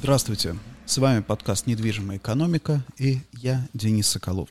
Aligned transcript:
Здравствуйте, 0.00 0.56
с 0.86 0.96
вами 0.98 1.22
подкаст 1.22 1.66
«Недвижимая 1.66 2.18
экономика» 2.18 2.84
и 2.98 3.18
я, 3.32 3.66
Денис 3.74 4.06
Соколов. 4.06 4.48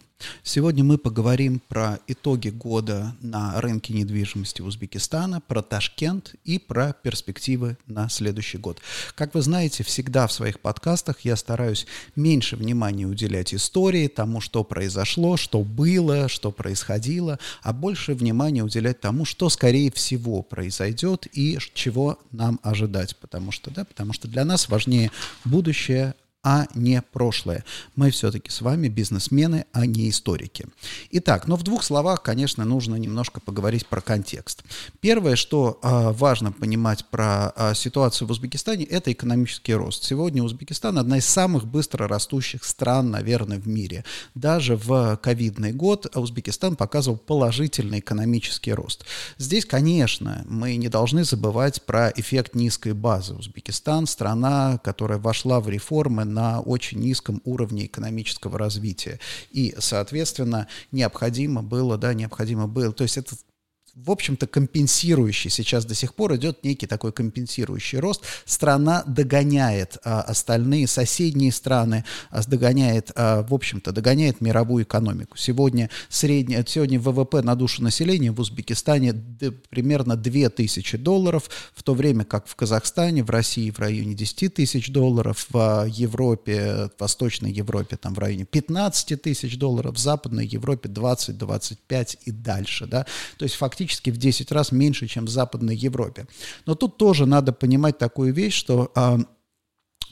Сегодня 0.47 0.81
мы 0.81 0.97
поговорим 0.97 1.59
про 1.59 1.99
итоги 2.07 2.47
года 2.47 3.13
на 3.19 3.59
рынке 3.59 3.93
недвижимости 3.93 4.61
Узбекистана, 4.61 5.41
про 5.41 5.61
Ташкент 5.61 6.35
и 6.45 6.57
про 6.57 6.93
перспективы 6.93 7.77
на 7.85 8.07
следующий 8.07 8.57
год. 8.57 8.79
Как 9.15 9.35
вы 9.35 9.41
знаете, 9.41 9.83
всегда 9.83 10.25
в 10.25 10.31
своих 10.31 10.61
подкастах 10.61 11.19
я 11.25 11.35
стараюсь 11.35 11.85
меньше 12.15 12.55
внимания 12.55 13.05
уделять 13.05 13.53
истории, 13.53 14.07
тому, 14.07 14.39
что 14.39 14.63
произошло, 14.63 15.35
что 15.35 15.63
было, 15.63 16.29
что 16.29 16.51
происходило, 16.51 17.39
а 17.61 17.73
больше 17.73 18.13
внимания 18.13 18.63
уделять 18.63 19.01
тому, 19.01 19.25
что, 19.25 19.49
скорее 19.49 19.91
всего, 19.91 20.43
произойдет 20.43 21.27
и 21.33 21.57
чего 21.73 22.19
нам 22.31 22.61
ожидать. 22.63 23.17
Потому 23.17 23.51
что, 23.51 23.69
да, 23.69 23.83
потому 23.83 24.13
что 24.13 24.29
для 24.29 24.45
нас 24.45 24.69
важнее 24.69 25.11
будущее, 25.43 26.15
а 26.49 26.65
не 26.75 27.01
прошлое. 27.01 27.65
Мы 27.97 28.09
все-таки 28.09 28.49
с 28.49 28.61
вами 28.61 28.87
бизнесмены, 28.87 29.65
а 29.73 29.85
не 29.85 30.09
историки. 30.09 30.65
Итак, 31.11 31.45
но 31.45 31.57
в 31.57 31.63
двух 31.63 31.83
словах, 31.83 32.23
конечно, 32.23 32.63
нужно 32.63 32.95
немножко 32.95 33.41
поговорить 33.41 33.85
про 33.85 33.99
контекст. 33.99 34.63
Первое, 35.01 35.35
что 35.35 35.77
э, 35.83 36.11
важно 36.13 36.53
понимать 36.53 37.03
про 37.11 37.51
э, 37.53 37.73
ситуацию 37.75 38.29
в 38.29 38.31
Узбекистане, 38.31 38.85
это 38.85 39.11
экономический 39.11 39.73
рост. 39.73 40.05
Сегодня 40.05 40.41
Узбекистан 40.41 40.97
одна 40.97 41.17
из 41.17 41.25
самых 41.25 41.65
быстро 41.65 42.07
растущих 42.07 42.63
стран, 42.63 43.11
наверное, 43.11 43.59
в 43.59 43.67
мире. 43.67 44.05
Даже 44.33 44.77
в 44.77 45.19
ковидный 45.21 45.73
год 45.73 46.15
Узбекистан 46.15 46.77
показывал 46.77 47.17
положительный 47.17 47.99
экономический 47.99 48.71
рост. 48.71 49.03
Здесь, 49.37 49.65
конечно, 49.65 50.45
мы 50.47 50.77
не 50.77 50.87
должны 50.87 51.25
забывать 51.25 51.81
про 51.81 52.09
эффект 52.15 52.55
низкой 52.55 52.93
базы. 52.93 53.33
Узбекистан– 53.33 54.07
страна, 54.07 54.79
которая 54.81 55.19
вошла 55.19 55.59
в 55.59 55.67
реформы 55.67 56.23
на 56.37 56.59
очень 56.61 56.99
низком 56.99 57.41
уровне 57.45 57.87
экономического 57.87 58.59
развития. 58.59 59.19
И, 59.51 59.73
соответственно, 59.79 60.67
необходимо 60.91 61.63
было, 61.63 61.97
да, 61.97 62.13
необходимо 62.13 62.67
было, 62.67 62.93
то 62.93 63.01
есть 63.01 63.17
это 63.17 63.35
в 64.05 64.11
общем-то, 64.11 64.45
компенсирующий, 64.45 65.49
сейчас 65.49 65.83
до 65.83 65.95
сих 65.95 66.13
пор 66.13 66.35
идет 66.35 66.63
некий 66.63 66.85
такой 66.85 67.11
компенсирующий 67.11 67.97
рост. 67.97 68.21
Страна 68.45 69.03
догоняет 69.07 69.97
а, 70.03 70.21
остальные 70.21 70.87
соседние 70.87 71.51
страны, 71.51 72.05
а, 72.29 72.43
догоняет, 72.43 73.11
а, 73.15 73.41
в 73.41 73.53
общем-то, 73.53 73.91
догоняет 73.91 74.39
мировую 74.39 74.83
экономику. 74.83 75.35
Сегодня, 75.35 75.89
средний, 76.09 76.63
сегодня 76.67 76.99
ВВП 76.99 77.41
на 77.41 77.55
душу 77.55 77.81
населения 77.81 78.31
в 78.31 78.39
Узбекистане 78.39 79.13
д, 79.13 79.51
примерно 79.51 80.15
2000 80.15 80.97
долларов, 80.97 81.49
в 81.73 81.81
то 81.81 81.95
время 81.95 82.23
как 82.23 82.47
в 82.47 82.55
Казахстане, 82.55 83.23
в 83.23 83.31
России 83.31 83.71
в 83.71 83.79
районе 83.79 84.13
10 84.13 84.53
тысяч 84.53 84.91
долларов, 84.91 85.47
в 85.49 85.87
Европе, 85.89 86.91
в 86.95 87.01
Восточной 87.01 87.51
Европе 87.51 87.97
там 87.97 88.13
в 88.13 88.19
районе 88.19 88.45
15 88.45 89.19
тысяч 89.19 89.57
долларов, 89.57 89.95
в 89.95 89.97
Западной 89.99 90.45
Европе 90.45 90.87
20-25 90.87 92.19
и 92.25 92.31
дальше. 92.31 92.85
Да? 92.85 93.07
То 93.37 93.43
есть 93.43 93.55
фактически 93.55 93.86
практически 93.87 94.09
в 94.09 94.17
10 94.17 94.51
раз 94.51 94.71
меньше, 94.71 95.07
чем 95.07 95.25
в 95.25 95.29
Западной 95.29 95.75
Европе. 95.75 96.27
Но 96.65 96.75
тут 96.75 96.97
тоже 96.97 97.25
надо 97.25 97.53
понимать 97.53 97.97
такую 97.97 98.33
вещь, 98.33 98.55
что 98.55 98.91
а, 98.95 99.19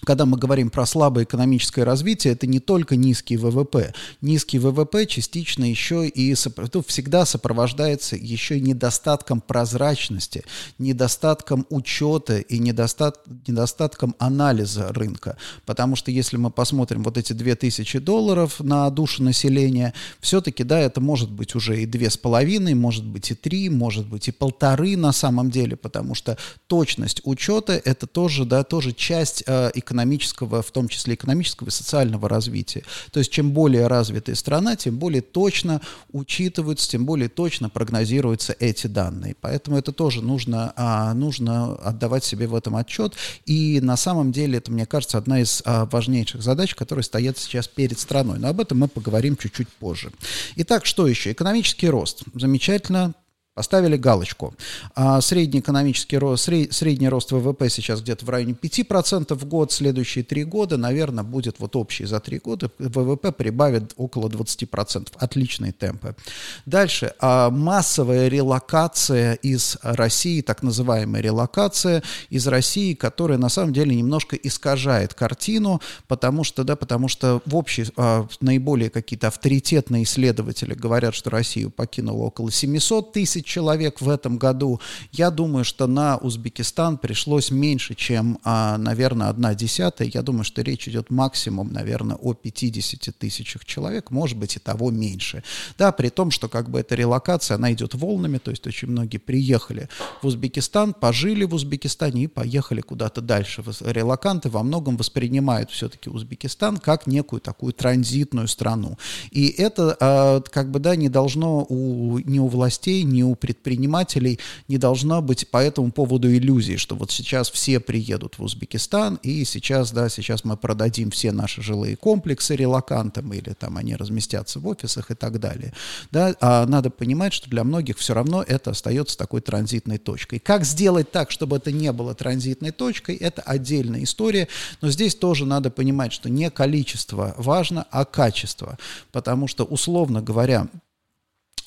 когда 0.06 0.26
мы 0.26 0.38
говорим 0.38 0.70
про 0.70 0.86
слабое 0.86 1.26
экономическое 1.26 1.84
развитие, 1.84 2.34
это 2.34 2.48
не 2.48 2.60
только 2.60 2.96
низкий 2.96 3.38
ВВП. 3.38 3.94
Низкий 4.22 4.60
ВВП 4.60 5.06
частично 5.06 5.66
еще 5.66 6.08
и 6.08 6.36
ну, 6.74 6.84
всегда 6.84 7.26
сопровождается 7.26 8.16
еще 8.16 8.58
и 8.58 8.62
недостатком 8.62 9.42
прозрачности, 9.42 10.44
недостатком 10.78 11.66
учета 11.70 12.38
и 12.38 12.60
недостат, 12.60 13.20
недостатком 13.48 14.16
анализа 14.20 14.94
рынка. 14.94 15.38
Потому 15.66 15.96
что 15.96 16.12
если 16.12 16.38
мы 16.38 16.52
посмотрим 16.52 17.04
вот 17.04 17.18
эти 17.18 17.34
2000 17.34 18.00
долларов 18.00 18.60
на 18.60 18.90
душу 18.90 19.24
населения, 19.24 19.94
все-таки, 20.20 20.64
да, 20.64 20.80
это 20.80 21.02
может 21.02 21.32
быть 21.32 21.56
уже 21.56 21.82
и 21.82 21.86
две 21.86 22.10
с 22.10 22.18
половиной, 22.18 22.76
может 22.76 23.06
быть 23.06 23.32
и 23.32 23.36
три, 23.36 23.70
может 23.70 24.08
быть 24.08 24.28
и 24.28 24.32
полторы 24.32 24.96
на 24.96 25.12
самом 25.12 25.50
деле, 25.50 25.76
потому 25.76 26.16
что 26.16 26.38
точность 26.68 27.22
учета 27.24 27.74
это 27.74 28.06
тоже, 28.08 28.46
да, 28.46 28.64
тоже 28.64 28.94
часть 28.94 29.44
э, 29.48 29.72
экономического, 29.96 30.62
в 30.62 30.72
том 30.72 30.88
числе 30.88 31.16
экономического 31.16 31.70
и 31.70 31.72
социального 31.72 32.28
развития. 32.28 32.84
То 33.12 33.20
есть 33.20 33.32
чем 33.32 33.52
более 33.52 33.88
развитая 33.88 34.36
страна, 34.36 34.76
тем 34.76 34.98
более 34.98 35.22
точно 35.22 35.82
учитываются, 36.12 36.90
тем 36.90 37.06
более 37.06 37.30
точно 37.30 37.70
прогнозируются 37.70 38.56
эти 38.60 38.88
данные. 38.88 39.36
Поэтому 39.40 39.78
это 39.78 39.92
тоже 39.92 40.22
нужно, 40.22 40.74
а, 40.76 41.14
нужно 41.14 41.76
отдавать 41.76 42.24
себе 42.24 42.48
в 42.48 42.56
этом 42.56 42.76
отчет. 42.76 43.14
И 43.46 43.80
на 43.82 43.96
самом 43.96 44.32
деле 44.32 44.58
это, 44.58 44.72
мне 44.72 44.86
кажется, 44.86 45.18
одна 45.18 45.40
из 45.40 45.62
а, 45.66 45.86
важнейших 45.86 46.42
задач, 46.42 46.76
которые 46.76 47.04
стоят 47.04 47.38
сейчас 47.38 47.68
перед 47.68 47.98
страной. 48.00 48.40
Но 48.40 48.50
об 48.50 48.60
этом 48.60 48.80
мы 48.80 48.88
поговорим 48.88 49.38
чуть-чуть 49.38 49.70
позже. 49.70 50.12
Итак, 50.58 50.86
что 50.86 51.08
еще? 51.08 51.32
Экономический 51.32 51.90
рост. 51.90 52.24
Замечательно, 52.34 53.14
Поставили 53.56 53.96
галочку. 53.96 54.54
А 54.96 55.22
средний 55.22 55.62
экономический 55.62 56.18
рост, 56.18 56.44
сред, 56.44 56.74
средний 56.74 57.08
рост 57.08 57.32
ВВП 57.32 57.70
сейчас 57.70 58.02
где-то 58.02 58.26
в 58.26 58.30
районе 58.30 58.52
5% 58.52 59.34
в 59.34 59.46
год. 59.46 59.72
Следующие 59.72 60.26
три 60.26 60.44
года, 60.44 60.76
наверное, 60.76 61.24
будет 61.24 61.60
вот 61.60 61.78
общий 61.78 62.04
за 62.04 62.20
три 62.20 62.40
года. 62.40 62.70
ВВП 62.80 63.32
прибавит 63.32 63.94
около 63.96 64.28
20%. 64.28 65.08
Отличные 65.16 65.72
темпы. 65.72 66.18
Дальше. 66.66 67.14
А 67.22 67.50
массовая 67.50 68.28
релокация 68.28 69.36
из 69.36 69.78
России, 69.84 70.42
так 70.42 70.62
называемая 70.62 71.22
релокация 71.22 72.04
из 72.30 72.46
России, 72.48 72.94
которая 72.94 73.38
на 73.38 73.48
самом 73.48 73.72
деле 73.72 73.96
немножко 73.96 74.36
искажает 74.36 75.14
картину, 75.14 75.80
потому 76.10 76.44
что, 76.44 76.66
да, 76.66 76.76
потому 76.76 77.08
что 77.08 77.42
в 77.46 77.56
общей, 77.56 77.86
а, 77.96 78.28
наиболее 78.42 78.90
какие-то 78.90 79.28
авторитетные 79.28 80.04
исследователи 80.04 80.74
говорят, 80.74 81.16
что 81.16 81.30
Россию 81.30 81.72
покинуло 81.72 82.24
около 82.24 82.52
700 82.52 83.14
тысяч 83.14 83.45
человек 83.46 84.02
в 84.02 84.10
этом 84.10 84.38
году. 84.38 84.80
Я 85.12 85.32
думаю, 85.32 85.64
что 85.64 85.88
на 85.88 86.18
Узбекистан 86.18 86.98
пришлось 86.98 87.52
меньше, 87.52 87.96
чем, 87.96 88.40
а, 88.44 88.78
наверное, 88.78 89.30
одна 89.30 89.56
десятая. 89.56 90.10
Я 90.14 90.22
думаю, 90.22 90.44
что 90.44 90.62
речь 90.62 90.88
идет 90.88 91.10
максимум, 91.10 91.72
наверное, 91.72 92.18
о 92.18 92.34
50 92.34 93.18
тысячах 93.18 93.66
человек, 93.66 94.12
может 94.12 94.38
быть, 94.38 94.56
и 94.56 94.60
того 94.60 94.92
меньше. 94.92 95.44
Да, 95.78 95.92
при 95.92 96.10
том, 96.10 96.32
что 96.32 96.50
как 96.50 96.70
бы 96.70 96.80
эта 96.80 96.96
релокация, 96.96 97.56
она 97.56 97.72
идет 97.72 97.94
волнами, 97.94 98.38
то 98.38 98.52
есть 98.52 98.66
очень 98.68 98.90
многие 98.90 99.18
приехали 99.18 99.90
в 100.22 100.28
Узбекистан, 100.28 100.94
пожили 100.94 101.46
в 101.46 101.54
Узбекистане 101.54 102.24
и 102.24 102.28
поехали 102.28 102.82
куда-то 102.82 103.22
дальше. 103.22 103.64
Релаканты 103.82 104.50
во 104.50 104.64
многом 104.64 104.98
воспринимают 104.98 105.72
все-таки 105.72 106.10
Узбекистан 106.10 106.78
как 106.78 107.08
некую 107.08 107.40
такую 107.40 107.74
транзитную 107.74 108.48
страну. 108.48 108.98
И 109.32 109.48
это 109.48 109.96
а, 110.00 110.42
как 110.42 110.72
бы, 110.72 110.80
да, 110.80 110.96
не 110.96 111.10
должно 111.10 111.66
у, 111.68 112.20
ни 112.20 112.40
у 112.40 112.48
властей, 112.48 113.04
ни 113.04 113.22
у 113.22 113.35
предпринимателей 113.36 114.40
не 114.68 114.78
должна 114.78 115.22
быть 115.22 115.50
по 115.50 115.58
этому 115.58 115.92
поводу 115.92 116.32
иллюзии, 116.32 116.78
что 116.78 116.96
вот 116.96 117.12
сейчас 117.12 117.50
все 117.50 117.80
приедут 117.80 118.38
в 118.38 118.44
Узбекистан, 118.44 119.20
и 119.24 119.46
сейчас, 119.46 119.92
да, 119.92 120.10
сейчас 120.10 120.44
мы 120.44 120.58
продадим 120.58 121.12
все 121.12 121.32
наши 121.32 121.62
жилые 121.62 121.96
комплексы 121.96 122.56
релакантам, 122.56 123.34
или 123.34 123.54
там 123.54 123.78
они 123.78 123.96
разместятся 123.96 124.60
в 124.60 124.68
офисах 124.68 125.12
и 125.12 125.16
так 125.16 125.40
далее. 125.40 125.74
Да, 126.12 126.36
а 126.42 126.66
надо 126.66 126.90
понимать, 126.90 127.34
что 127.34 127.50
для 127.50 127.64
многих 127.64 127.98
все 127.98 128.14
равно 128.14 128.44
это 128.44 128.72
остается 128.72 129.18
такой 129.18 129.42
транзитной 129.42 129.98
точкой. 129.98 130.40
Как 130.40 130.66
сделать 130.66 131.12
так, 131.12 131.32
чтобы 131.32 131.58
это 131.58 131.72
не 131.72 131.92
было 131.92 132.16
транзитной 132.16 132.72
точкой, 132.72 133.16
это 133.16 133.42
отдельная 133.42 134.04
история, 134.04 134.48
но 134.82 134.90
здесь 134.90 135.16
тоже 135.16 135.46
надо 135.46 135.70
понимать, 135.70 136.14
что 136.14 136.30
не 136.30 136.50
количество 136.50 137.34
важно, 137.38 137.86
а 137.92 138.06
качество, 138.06 138.78
потому 139.12 139.48
что, 139.48 139.64
условно 139.64 140.22
говоря, 140.22 140.68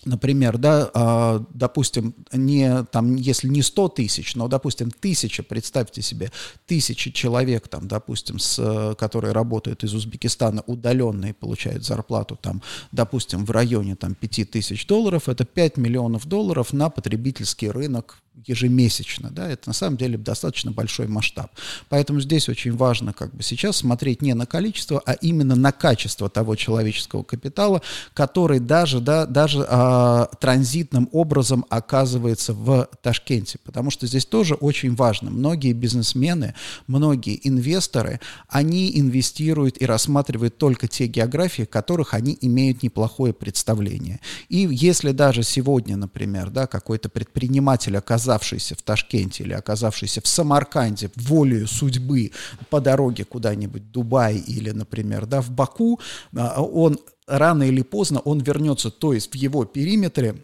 например, 0.09 0.59
да, 0.59 0.91
а, 0.95 1.45
допустим, 1.53 2.15
не, 2.33 2.85
там, 2.85 3.17
если 3.17 3.49
не 3.49 3.63
100 3.63 3.89
тысяч, 3.89 4.35
но, 4.35 4.49
допустим, 4.49 4.91
тысяча, 4.91 5.43
представьте 5.43 6.03
себе, 6.03 6.33
тысячи 6.67 7.11
человек, 7.11 7.69
там, 7.69 7.87
допустим, 7.89 8.39
с, 8.39 8.95
которые 8.99 9.33
работают 9.33 9.85
из 9.85 9.95
Узбекистана 9.95 10.63
удаленно 10.67 11.27
и 11.27 11.33
получают 11.33 11.85
зарплату, 11.85 12.39
там, 12.41 12.63
допустим, 12.93 13.45
в 13.45 13.51
районе 13.51 13.97
там, 13.97 14.15
5 14.15 14.51
тысяч 14.51 14.87
долларов, 14.87 15.29
это 15.29 15.45
5 15.45 15.77
миллионов 15.77 16.27
долларов 16.27 16.73
на 16.73 16.91
потребительский 16.91 17.71
рынок 17.71 18.19
ежемесячно, 18.47 19.31
да, 19.31 19.49
это 19.49 19.69
на 19.69 19.73
самом 19.73 19.97
деле 19.97 20.17
достаточно 20.17 20.71
большой 20.71 21.09
масштаб. 21.09 21.51
Поэтому 21.89 22.21
здесь 22.21 22.49
очень 22.49 22.77
важно 22.77 23.13
как 23.13 23.35
бы 23.35 23.43
сейчас 23.43 23.79
смотреть 23.79 24.23
не 24.23 24.35
на 24.35 24.47
количество, 24.47 25.03
а 25.05 25.13
именно 25.15 25.57
на 25.57 25.73
качество 25.73 26.29
того 26.29 26.57
человеческого 26.57 27.23
капитала, 27.23 27.83
который 28.15 28.61
даже, 28.61 29.01
да, 29.01 29.27
даже 29.27 29.67
а, 29.69 30.27
транзитным 30.41 31.09
образом 31.13 31.65
оказывается 31.69 32.53
в 32.53 32.89
Ташкенте, 33.03 33.59
потому 33.65 33.91
что 33.91 34.07
здесь 34.07 34.27
тоже 34.27 34.55
очень 34.55 34.95
важно. 34.95 35.31
Многие 35.31 35.73
бизнесмены, 35.73 36.55
многие 36.87 37.41
инвесторы, 37.47 38.21
они 38.49 38.99
инвестируют 38.99 39.81
и 39.81 39.87
рассматривают 39.87 40.59
только 40.59 40.87
те 40.87 41.07
географии, 41.07 41.65
которых 41.65 42.15
они 42.15 42.37
имеют 42.41 42.83
неплохое 42.83 43.33
представление. 43.33 44.21
И 44.49 44.69
если 44.71 45.13
даже 45.13 45.43
сегодня, 45.43 45.97
например, 45.97 46.51
да, 46.51 46.67
какой-то 46.67 47.09
предприниматель 47.09 47.97
оказался 47.97 48.28
оказавшийся 48.29 48.75
в 48.75 48.83
Ташкенте 48.83 49.45
или 49.45 49.55
оказавшийся 49.55 50.21
в 50.21 50.27
Самарканде 50.27 51.11
волею 51.17 51.67
судьбы 51.67 52.33
по 52.71 52.81
дороге 52.81 53.25
куда-нибудь 53.25 53.83
в 53.83 53.91
Дубай 53.91 54.37
или, 54.37 54.71
например, 54.71 55.27
да, 55.27 55.41
в 55.41 55.51
Баку, 55.51 55.99
а, 56.37 56.61
он 56.63 56.99
рано 57.27 57.63
или 57.63 57.83
поздно 57.83 58.21
он 58.21 58.41
вернется, 58.41 58.91
то 58.91 59.13
есть 59.13 59.33
в 59.33 59.35
его 59.35 59.65
периметре 59.65 60.35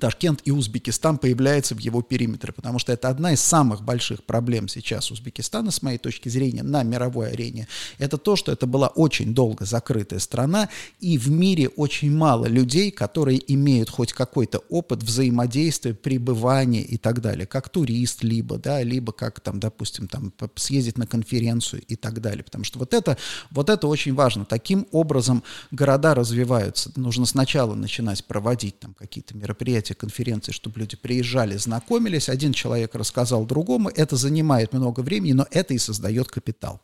Ташкент 0.00 0.40
и 0.44 0.50
Узбекистан 0.50 1.18
появляются 1.18 1.74
в 1.74 1.78
его 1.78 2.02
периметре, 2.02 2.52
потому 2.52 2.78
что 2.78 2.92
это 2.92 3.08
одна 3.08 3.32
из 3.32 3.40
самых 3.40 3.82
больших 3.82 4.24
проблем 4.24 4.68
сейчас 4.68 5.10
Узбекистана, 5.10 5.70
с 5.70 5.82
моей 5.82 5.98
точки 5.98 6.28
зрения, 6.28 6.62
на 6.62 6.82
мировой 6.82 7.32
арене. 7.32 7.68
Это 7.98 8.16
то, 8.16 8.36
что 8.36 8.52
это 8.52 8.66
была 8.66 8.88
очень 8.88 9.34
долго 9.34 9.64
закрытая 9.64 10.18
страна, 10.18 10.68
и 11.00 11.18
в 11.18 11.30
мире 11.30 11.68
очень 11.68 12.14
мало 12.16 12.46
людей, 12.46 12.90
которые 12.90 13.40
имеют 13.52 13.90
хоть 13.90 14.12
какой-то 14.12 14.60
опыт 14.70 15.02
взаимодействия, 15.02 15.94
пребывания 15.94 16.82
и 16.82 16.96
так 16.96 17.20
далее, 17.20 17.46
как 17.46 17.68
турист 17.68 18.22
либо, 18.22 18.56
да, 18.58 18.82
либо 18.82 19.12
как 19.12 19.40
там, 19.40 19.60
допустим, 19.60 20.08
там 20.08 20.32
съездить 20.56 20.96
на 20.98 21.06
конференцию 21.06 21.82
и 21.86 21.96
так 21.96 22.20
далее, 22.20 22.44
потому 22.44 22.64
что 22.64 22.78
вот 22.78 22.94
это, 22.94 23.18
вот 23.50 23.68
это 23.68 23.86
очень 23.86 24.14
важно. 24.14 24.44
Таким 24.44 24.86
образом 24.90 25.42
города 25.70 26.14
развиваются. 26.14 26.90
Нужно 26.96 27.26
сначала 27.26 27.74
начинать 27.74 28.24
проводить 28.24 28.78
там 28.78 28.94
какие-то 28.94 29.36
мероприятия, 29.36 29.81
мероприятия, 29.82 29.94
конференции, 29.94 30.52
чтобы 30.52 30.80
люди 30.80 30.96
приезжали, 30.96 31.56
знакомились, 31.56 32.28
один 32.28 32.52
человек 32.52 32.94
рассказал 32.94 33.44
другому, 33.44 33.88
это 33.88 34.16
занимает 34.16 34.72
много 34.72 35.00
времени, 35.00 35.32
но 35.32 35.46
это 35.50 35.74
и 35.74 35.78
создает 35.78 36.28
капитал. 36.28 36.80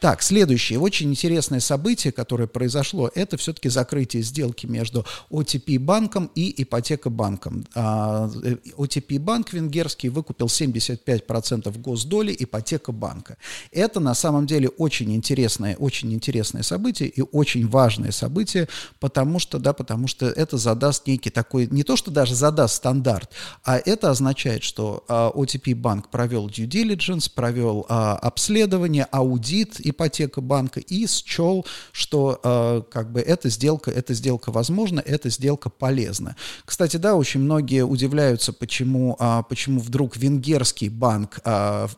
Так, 0.00 0.22
следующее, 0.22 0.78
очень 0.78 1.10
интересное 1.10 1.60
событие, 1.60 2.12
которое 2.12 2.46
произошло, 2.46 3.10
это 3.14 3.36
все-таки 3.36 3.68
закрытие 3.68 4.22
сделки 4.22 4.66
между 4.66 5.04
OTP 5.30 5.78
банком 5.78 6.30
и 6.34 6.62
ипотекобанком. 6.62 7.64
OTP 7.74 9.16
а, 9.16 9.20
банк 9.20 9.52
венгерский 9.52 10.10
выкупил 10.10 10.46
75% 10.46 11.78
госдоли 11.78 12.36
ипотекобанка. 12.38 13.36
Это 13.72 14.00
на 14.00 14.14
самом 14.14 14.46
деле 14.46 14.68
очень 14.68 15.12
интересное, 15.12 15.76
очень 15.76 16.12
интересное 16.12 16.62
событие 16.62 17.08
и 17.08 17.22
очень 17.32 17.66
важное 17.68 18.12
событие, 18.12 18.68
потому 19.00 19.38
что, 19.38 19.58
да, 19.58 19.72
потому 19.72 20.08
что 20.08 20.26
это 20.26 20.58
задаст 20.58 21.06
некий 21.06 21.30
такой, 21.30 21.66
не 21.70 21.82
то 21.82 21.96
что 21.96 22.10
даже 22.10 22.35
задаст 22.36 22.76
стандарт, 22.76 23.30
а 23.64 23.78
это 23.78 24.10
означает, 24.10 24.62
что 24.62 25.04
а, 25.08 25.30
OTP 25.34 25.74
банк 25.74 26.08
провел 26.08 26.48
due 26.48 26.68
diligence, 26.68 27.30
провел 27.34 27.86
а, 27.88 28.16
обследование, 28.16 29.04
аудит 29.10 29.80
ипотека 29.80 30.40
банка 30.40 30.80
и 30.80 31.06
счел, 31.06 31.66
что 31.92 32.40
а, 32.42 32.82
как 32.82 33.10
бы 33.10 33.20
эта 33.20 33.48
сделка, 33.48 33.90
эта 33.90 34.14
сделка 34.14 34.52
возможна, 34.52 35.00
эта 35.00 35.30
сделка 35.30 35.70
полезна. 35.70 36.36
Кстати, 36.64 36.96
да, 36.96 37.16
очень 37.16 37.40
многие 37.40 37.84
удивляются, 37.84 38.52
почему, 38.52 39.16
почему 39.48 39.80
вдруг 39.80 40.16
венгерский 40.16 40.88
банк 40.88 41.40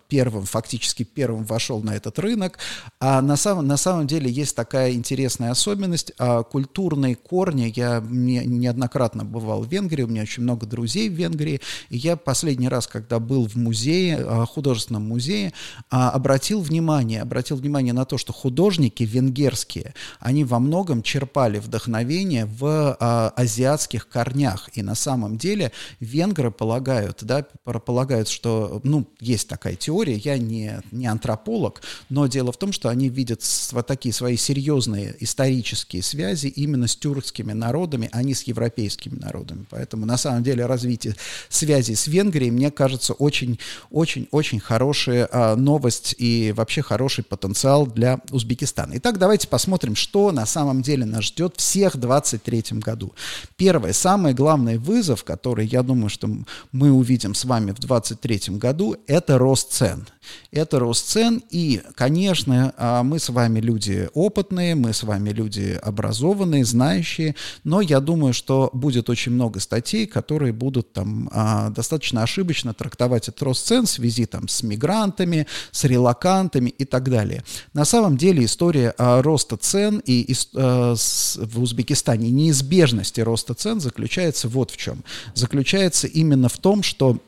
первым, 0.09 0.45
фактически 0.45 1.03
первым 1.03 1.45
вошел 1.45 1.83
на 1.83 1.95
этот 1.95 2.19
рынок, 2.19 2.59
а 3.01 3.21
на 3.21 3.37
самом, 3.37 3.67
на 3.67 3.77
самом 3.77 4.07
деле 4.07 4.31
есть 4.31 4.55
такая 4.55 4.93
интересная 4.93 5.51
особенность, 5.51 6.13
культурные 6.51 7.17
корни, 7.17 7.73
я 7.75 8.01
неоднократно 8.01 9.25
бывал 9.25 9.63
в 9.63 9.71
Венгрии, 9.71 10.03
у 10.03 10.09
меня 10.09 10.23
очень 10.29 10.43
много 10.43 10.67
друзей 10.67 11.09
в 11.09 11.15
Венгрии, 11.15 11.61
и 11.89 11.97
я 11.97 12.17
последний 12.17 12.69
раз, 12.69 12.87
когда 12.87 13.19
был 13.19 13.49
в 13.49 13.57
музее, 13.57 14.19
а, 14.21 14.45
художественном 14.45 15.09
музее, 15.09 15.55
а, 15.91 16.11
обратил 16.11 16.61
внимание, 16.61 17.23
обратил 17.23 17.57
внимание 17.57 17.95
на 17.95 18.05
то, 18.05 18.19
что 18.19 18.33
художники 18.35 19.05
венгерские, 19.05 19.95
они 20.21 20.45
во 20.45 20.59
многом 20.59 21.03
черпали 21.03 21.59
вдохновение 21.59 22.45
в 22.45 22.97
а, 23.01 23.33
азиатских 23.37 24.09
корнях, 24.09 24.69
и 24.75 24.83
на 24.83 24.95
самом 24.95 25.39
деле 25.39 25.73
венгры 26.01 26.51
полагают, 26.51 27.21
да, 27.23 27.47
полагают, 27.65 28.29
что, 28.29 28.81
ну, 28.85 29.07
есть 29.21 29.49
такая 29.49 29.77
теория, 29.77 30.17
я 30.17 30.37
не, 30.37 30.81
не 30.93 31.07
антрополог, 31.07 31.81
но 32.11 32.27
дело 32.27 32.53
в 32.53 32.59
том, 32.59 32.73
что 32.73 32.91
они 32.91 33.09
видят 33.09 33.43
вот 33.73 33.87
такие 33.87 34.13
свои 34.13 34.37
серьезные 34.37 35.17
исторические 35.21 36.03
связи 36.03 36.49
именно 36.49 36.87
с 36.87 36.97
тюркскими 36.97 37.53
народами, 37.53 38.11
а 38.13 38.23
не 38.23 38.35
с 38.35 38.43
европейскими 38.43 39.19
народами. 39.19 39.65
Поэтому 39.71 40.05
на 40.05 40.18
самом 40.19 40.43
деле 40.43 40.67
развитие 40.67 41.17
связей 41.49 41.95
с 41.95 42.07
Венгрией, 42.07 42.51
мне 42.51 42.71
кажется, 42.71 43.15
очень-очень-очень 43.15 44.61
хорошая 44.61 45.29
а, 45.31 45.57
новость 45.57 46.15
и 46.19 46.53
вообще 46.55 46.83
хороший 46.83 47.25
потенциал 47.25 47.87
для 47.87 48.21
Узбекистана. 48.31 48.95
Итак, 48.97 49.19
давайте 49.19 49.49
посмотрим, 49.49 49.95
что 49.95 50.31
на 50.33 50.45
самом 50.45 50.83
деле 50.83 51.07
нас 51.07 51.25
ждет 51.25 51.55
всех 51.57 51.95
в 51.95 51.99
2023 51.99 52.79
году. 52.81 53.13
Первое, 53.57 53.93
самый 53.93 54.35
главный 54.35 54.79
вызов, 54.79 55.25
который, 55.25 55.67
я 55.67 55.83
думаю, 55.83 56.11
что 56.11 56.29
мы 56.73 56.91
увидим 56.91 57.35
с 57.35 57.45
вами 57.45 57.71
в 57.71 57.79
2023 57.79 58.57
году, 58.59 58.97
это 59.07 59.39
рост 59.39 59.73
цен. 59.73 60.07
Это 60.51 60.79
рост 60.79 61.07
цен, 61.09 61.43
и, 61.51 61.81
конечно, 61.95 62.75
а, 62.77 63.03
мы 63.03 63.19
с 63.19 63.29
вами 63.29 63.61
люди 63.61 64.09
опытные, 64.15 64.75
мы 64.75 64.93
с 64.93 65.03
вами 65.03 65.31
люди 65.31 65.79
образованные, 65.83 66.65
знающие, 66.65 67.35
но 67.65 67.81
я 67.81 68.01
думаю, 68.01 68.33
что 68.33 68.71
будет 68.73 69.09
очень 69.11 69.33
много 69.33 69.61
статей, 69.61 70.07
которые 70.09 70.53
будут 70.53 70.93
там 70.93 71.29
а, 71.33 71.71
достаточно 71.71 72.23
ошибочно 72.23 72.75
трактовать 72.75 73.29
этот 73.29 73.43
рост 73.43 73.67
цен 73.67 73.87
в 73.87 73.91
связи 73.91 74.27
там 74.27 74.49
с 74.49 74.63
мигрантами, 74.63 75.47
с 75.71 75.85
релакантами 75.85 76.71
и 76.71 76.85
так 76.85 77.09
далее. 77.11 77.45
На 77.73 77.85
самом 77.85 78.17
деле 78.17 78.45
история 78.45 78.95
а, 78.99 79.23
роста 79.23 79.57
цен 79.57 80.03
и, 80.05 80.21
и 80.21 80.35
а, 80.57 80.95
в 80.95 81.63
Узбекистане 81.63 82.31
неизбежности 82.31 83.21
роста 83.21 83.55
цен 83.55 83.81
заключается 83.81 84.49
вот 84.49 84.71
в 84.71 84.77
чем. 84.77 85.05
Заключается 85.35 86.07
именно 86.07 86.49
в 86.49 86.59
том, 86.59 86.83
что 86.83 87.19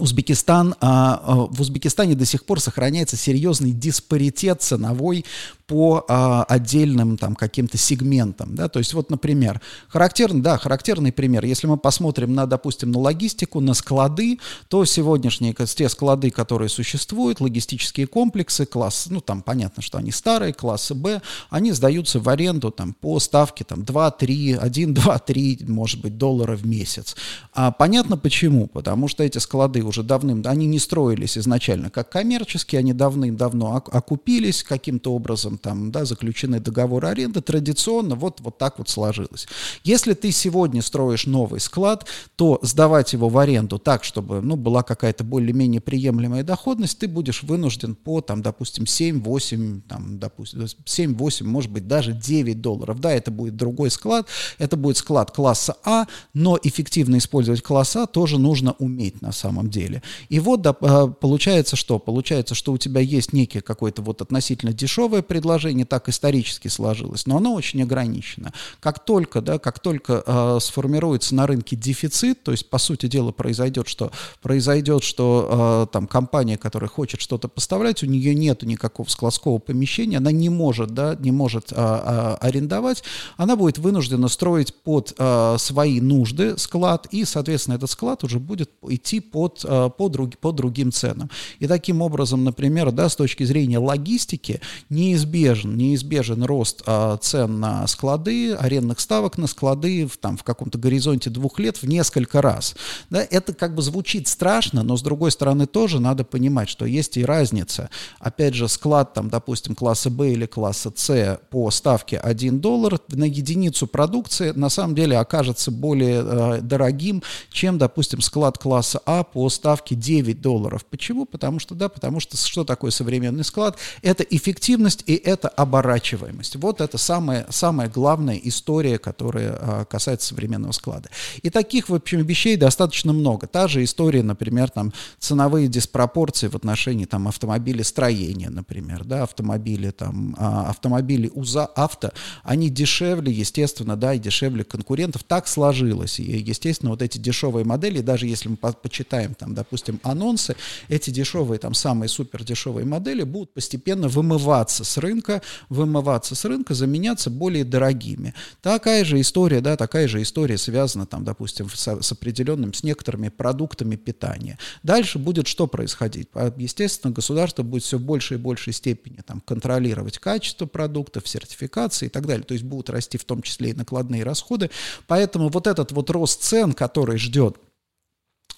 Узбекистан, 0.00 0.74
а, 0.80 1.20
а, 1.24 1.34
в 1.46 1.60
Узбекистане 1.60 2.14
до 2.14 2.24
сих 2.24 2.44
пор 2.44 2.60
сохраняется 2.60 3.16
серьезный 3.16 3.72
диспаритет 3.72 4.62
ценовой 4.62 5.24
по 5.66 6.04
а, 6.08 6.42
отдельным 6.44 7.16
там 7.16 7.36
каким-то 7.36 7.78
сегментам, 7.78 8.56
да, 8.56 8.68
то 8.68 8.80
есть 8.80 8.92
вот, 8.92 9.10
например, 9.10 9.60
характерный, 9.88 10.40
да, 10.40 10.58
характерный 10.58 11.12
пример, 11.12 11.44
если 11.44 11.68
мы 11.68 11.76
посмотрим 11.76 12.34
на, 12.34 12.46
допустим, 12.46 12.90
на 12.90 12.98
логистику, 12.98 13.60
на 13.60 13.74
склады, 13.74 14.38
то 14.68 14.84
сегодняшние 14.84 15.54
те 15.54 15.88
склады, 15.88 16.30
которые 16.30 16.68
существуют, 16.68 17.40
логистические 17.40 18.06
комплексы, 18.06 18.66
класс, 18.66 19.06
ну, 19.10 19.20
там 19.20 19.42
понятно, 19.42 19.82
что 19.82 19.98
они 19.98 20.10
старые, 20.10 20.52
классы 20.52 20.94
Б, 20.94 21.22
они 21.50 21.72
сдаются 21.72 22.18
в 22.18 22.28
аренду 22.28 22.70
там 22.70 22.94
по 22.94 23.20
ставке 23.20 23.62
там 23.62 23.80
2-3, 23.80 24.56
1, 24.56 24.94
2, 24.94 25.18
3, 25.18 25.58
может 25.68 26.00
быть, 26.00 26.18
доллара 26.18 26.56
в 26.56 26.66
месяц. 26.66 27.14
А 27.52 27.70
понятно 27.70 28.16
почему, 28.16 28.66
потому 28.66 29.06
что 29.06 29.22
эти 29.22 29.38
склады 29.38 29.84
уже 29.90 30.02
давным, 30.02 30.42
они 30.46 30.66
не 30.66 30.78
строились 30.78 31.36
изначально 31.36 31.90
как 31.90 32.10
коммерческие, 32.10 32.78
они 32.78 32.92
давным-давно 32.92 33.74
окупились 33.74 34.62
каким-то 34.62 35.12
образом, 35.12 35.58
там, 35.58 35.90
да, 35.90 36.04
заключены 36.04 36.60
договоры 36.60 37.08
аренды, 37.08 37.40
традиционно 37.40 38.14
вот, 38.14 38.40
вот 38.40 38.56
так 38.56 38.78
вот 38.78 38.88
сложилось. 38.88 39.48
Если 39.84 40.14
ты 40.14 40.30
сегодня 40.30 40.80
строишь 40.80 41.26
новый 41.26 41.60
склад, 41.60 42.06
то 42.36 42.58
сдавать 42.62 43.12
его 43.12 43.28
в 43.28 43.36
аренду 43.36 43.78
так, 43.78 44.04
чтобы, 44.04 44.40
ну, 44.40 44.56
была 44.56 44.82
какая-то 44.82 45.24
более-менее 45.24 45.80
приемлемая 45.80 46.44
доходность, 46.44 46.98
ты 46.98 47.08
будешь 47.08 47.42
вынужден 47.42 47.94
по, 47.94 48.20
там, 48.20 48.42
допустим, 48.42 48.84
7-8, 48.84 49.82
там, 49.88 50.18
допустим, 50.18 50.66
7-8, 50.84 51.44
может 51.44 51.70
быть, 51.70 51.88
даже 51.88 52.12
9 52.12 52.60
долларов. 52.60 53.00
Да, 53.00 53.12
это 53.12 53.30
будет 53.30 53.56
другой 53.56 53.90
склад, 53.90 54.26
это 54.58 54.76
будет 54.76 54.96
склад 54.96 55.30
класса 55.32 55.76
А, 55.84 56.06
но 56.34 56.58
эффективно 56.62 57.18
использовать 57.18 57.62
класс 57.62 57.96
А 57.96 58.06
тоже 58.06 58.38
нужно 58.38 58.72
уметь 58.78 59.22
на 59.22 59.32
самом 59.32 59.69
деле. 59.70 60.02
И 60.28 60.40
вот 60.40 60.62
да, 60.62 60.76
а, 60.80 61.06
получается 61.08 61.76
что? 61.76 61.98
Получается, 61.98 62.54
что 62.54 62.72
у 62.72 62.78
тебя 62.78 63.00
есть 63.00 63.32
некий 63.32 63.60
какое-то 63.60 64.02
вот 64.02 64.22
относительно 64.22 64.72
дешевое 64.72 65.22
предложение, 65.22 65.86
так 65.86 66.08
исторически 66.08 66.68
сложилось, 66.68 67.26
но 67.26 67.36
оно 67.36 67.54
очень 67.54 67.82
ограничено. 67.82 68.52
Как 68.80 69.04
только, 69.04 69.40
да, 69.40 69.58
как 69.58 69.78
только 69.78 70.22
э, 70.26 70.58
сформируется 70.60 71.34
на 71.34 71.46
рынке 71.46 71.76
дефицит, 71.76 72.42
то 72.42 72.52
есть, 72.52 72.68
по 72.68 72.78
сути 72.78 73.06
дела, 73.06 73.32
произойдет, 73.32 73.88
что, 73.88 74.12
произойдет, 74.42 75.02
что 75.04 75.86
э, 75.88 75.92
там 75.92 76.06
компания, 76.06 76.58
которая 76.58 76.88
хочет 76.88 77.20
что-то 77.20 77.48
поставлять, 77.48 78.02
у 78.02 78.06
нее 78.06 78.34
нет 78.34 78.62
никакого 78.62 79.08
складского 79.08 79.58
помещения, 79.58 80.18
она 80.18 80.32
не 80.32 80.48
может, 80.48 80.90
да, 80.90 81.16
не 81.18 81.30
может 81.30 81.72
э, 81.72 81.74
э, 81.76 82.36
арендовать, 82.40 83.02
она 83.36 83.56
будет 83.56 83.78
вынуждена 83.78 84.28
строить 84.28 84.74
под 84.74 85.14
э, 85.16 85.56
свои 85.58 86.00
нужды 86.00 86.58
склад, 86.58 87.06
и, 87.10 87.24
соответственно, 87.24 87.74
этот 87.74 87.90
склад 87.90 88.24
уже 88.24 88.38
будет 88.38 88.70
идти 88.88 89.20
под 89.20 89.59
Э, 89.64 89.90
по, 89.96 90.08
друг, 90.08 90.36
по 90.38 90.52
другим 90.52 90.92
ценам. 90.92 91.30
И 91.58 91.66
таким 91.66 92.02
образом, 92.02 92.44
например, 92.44 92.92
да, 92.92 93.08
с 93.08 93.16
точки 93.16 93.44
зрения 93.44 93.78
логистики, 93.78 94.60
неизбежен, 94.88 95.76
неизбежен 95.76 96.44
рост 96.44 96.82
а, 96.86 97.16
цен 97.18 97.60
на 97.60 97.86
склады, 97.86 98.54
арендных 98.54 99.00
ставок 99.00 99.38
на 99.38 99.46
склады 99.46 100.06
в, 100.06 100.16
там, 100.16 100.36
в 100.36 100.44
каком-то 100.44 100.78
горизонте 100.78 101.30
двух 101.30 101.58
лет 101.58 101.82
в 101.82 101.86
несколько 101.86 102.40
раз. 102.40 102.74
Да, 103.10 103.22
это 103.28 103.52
как 103.52 103.74
бы 103.74 103.82
звучит 103.82 104.28
страшно, 104.28 104.82
но 104.82 104.96
с 104.96 105.02
другой 105.02 105.30
стороны 105.30 105.66
тоже 105.66 106.00
надо 106.00 106.24
понимать, 106.24 106.68
что 106.68 106.86
есть 106.86 107.16
и 107.16 107.24
разница. 107.24 107.90
Опять 108.18 108.54
же, 108.54 108.68
склад, 108.68 109.14
там, 109.14 109.28
допустим, 109.28 109.74
класса 109.74 110.10
Б 110.10 110.32
или 110.32 110.46
класса 110.46 110.92
С 110.94 111.40
по 111.50 111.70
ставке 111.70 112.18
1 112.18 112.60
доллар 112.60 112.98
на 113.08 113.24
единицу 113.24 113.86
продукции 113.86 114.52
на 114.52 114.68
самом 114.68 114.94
деле 114.94 115.18
окажется 115.18 115.70
более 115.70 116.22
э, 116.24 116.60
дорогим, 116.62 117.22
чем, 117.50 117.78
допустим, 117.78 118.20
склад 118.20 118.58
класса 118.58 119.00
А 119.04 119.24
по 119.24 119.49
ставке 119.50 119.94
9 119.94 120.40
долларов. 120.40 120.84
Почему? 120.84 121.26
Потому 121.26 121.58
что, 121.58 121.74
да, 121.74 121.88
потому 121.88 122.20
что 122.20 122.36
что 122.36 122.64
такое 122.64 122.90
современный 122.90 123.44
склад? 123.44 123.76
Это 124.02 124.22
эффективность 124.22 125.04
и 125.06 125.14
это 125.14 125.48
оборачиваемость. 125.48 126.56
Вот 126.56 126.80
это 126.80 126.98
самая, 126.98 127.46
самая 127.50 127.88
главная 127.88 128.36
история, 128.36 128.98
которая 128.98 129.58
э, 129.60 129.84
касается 129.90 130.28
современного 130.28 130.72
склада. 130.72 131.10
И 131.42 131.50
таких, 131.50 131.88
в 131.88 131.94
общем, 131.94 132.22
вещей 132.22 132.56
достаточно 132.56 133.12
много. 133.12 133.46
Та 133.46 133.68
же 133.68 133.84
история, 133.84 134.22
например, 134.22 134.70
там, 134.70 134.92
ценовые 135.18 135.68
диспропорции 135.68 136.48
в 136.48 136.54
отношении 136.54 137.04
там, 137.04 137.28
автомобилестроения, 137.28 138.50
например, 138.50 139.04
да, 139.04 139.24
автомобили, 139.24 139.90
там, 139.90 140.36
а, 140.38 140.70
автомобили 140.70 141.30
УЗА, 141.34 141.66
авто, 141.66 142.10
они 142.42 142.70
дешевле, 142.70 143.32
естественно, 143.32 143.96
да, 143.96 144.14
и 144.14 144.18
дешевле 144.18 144.64
конкурентов. 144.64 145.24
Так 145.24 145.48
сложилось. 145.48 146.18
И, 146.20 146.38
естественно, 146.38 146.90
вот 146.90 147.02
эти 147.02 147.18
дешевые 147.18 147.64
модели, 147.64 148.00
даже 148.00 148.26
если 148.26 148.48
мы 148.48 148.56
по 148.56 148.72
почитаем, 148.72 149.34
там, 149.40 149.54
допустим, 149.54 149.98
анонсы, 150.02 150.54
эти 150.88 151.10
дешевые, 151.10 151.58
там, 151.58 151.72
самые 151.72 152.08
супер 152.10 152.44
дешевые 152.44 152.84
модели 152.84 153.22
будут 153.22 153.54
постепенно 153.54 154.06
вымываться 154.06 154.84
с 154.84 154.98
рынка, 154.98 155.40
вымываться 155.70 156.34
с 156.34 156.44
рынка, 156.44 156.74
заменяться 156.74 157.30
более 157.30 157.64
дорогими. 157.64 158.34
Такая 158.60 159.02
же 159.04 159.18
история, 159.18 159.62
да, 159.62 159.76
такая 159.76 160.08
же 160.08 160.20
история 160.20 160.58
связана, 160.58 161.06
там, 161.06 161.24
допустим, 161.24 161.70
с, 161.70 162.02
с 162.02 162.12
определенным, 162.12 162.74
с 162.74 162.84
некоторыми 162.84 163.30
продуктами 163.30 163.96
питания. 163.96 164.58
Дальше 164.82 165.18
будет 165.18 165.46
что 165.46 165.66
происходить? 165.66 166.28
А, 166.34 166.52
естественно, 166.58 167.12
государство 167.12 167.62
будет 167.62 167.82
все 167.82 167.96
в 167.96 168.02
большей 168.02 168.36
и 168.36 168.40
большей 168.40 168.74
степени 168.74 169.22
там, 169.26 169.40
контролировать 169.40 170.18
качество 170.18 170.66
продуктов, 170.66 171.26
сертификации 171.26 172.06
и 172.06 172.08
так 172.10 172.26
далее. 172.26 172.44
То 172.44 172.52
есть 172.52 172.64
будут 172.64 172.90
расти 172.90 173.16
в 173.16 173.24
том 173.24 173.40
числе 173.40 173.70
и 173.70 173.74
накладные 173.74 174.22
расходы. 174.22 174.70
Поэтому 175.06 175.48
вот 175.48 175.66
этот 175.66 175.92
вот 175.92 176.10
рост 176.10 176.42
цен, 176.42 176.74
который 176.74 177.16
ждет 177.16 177.56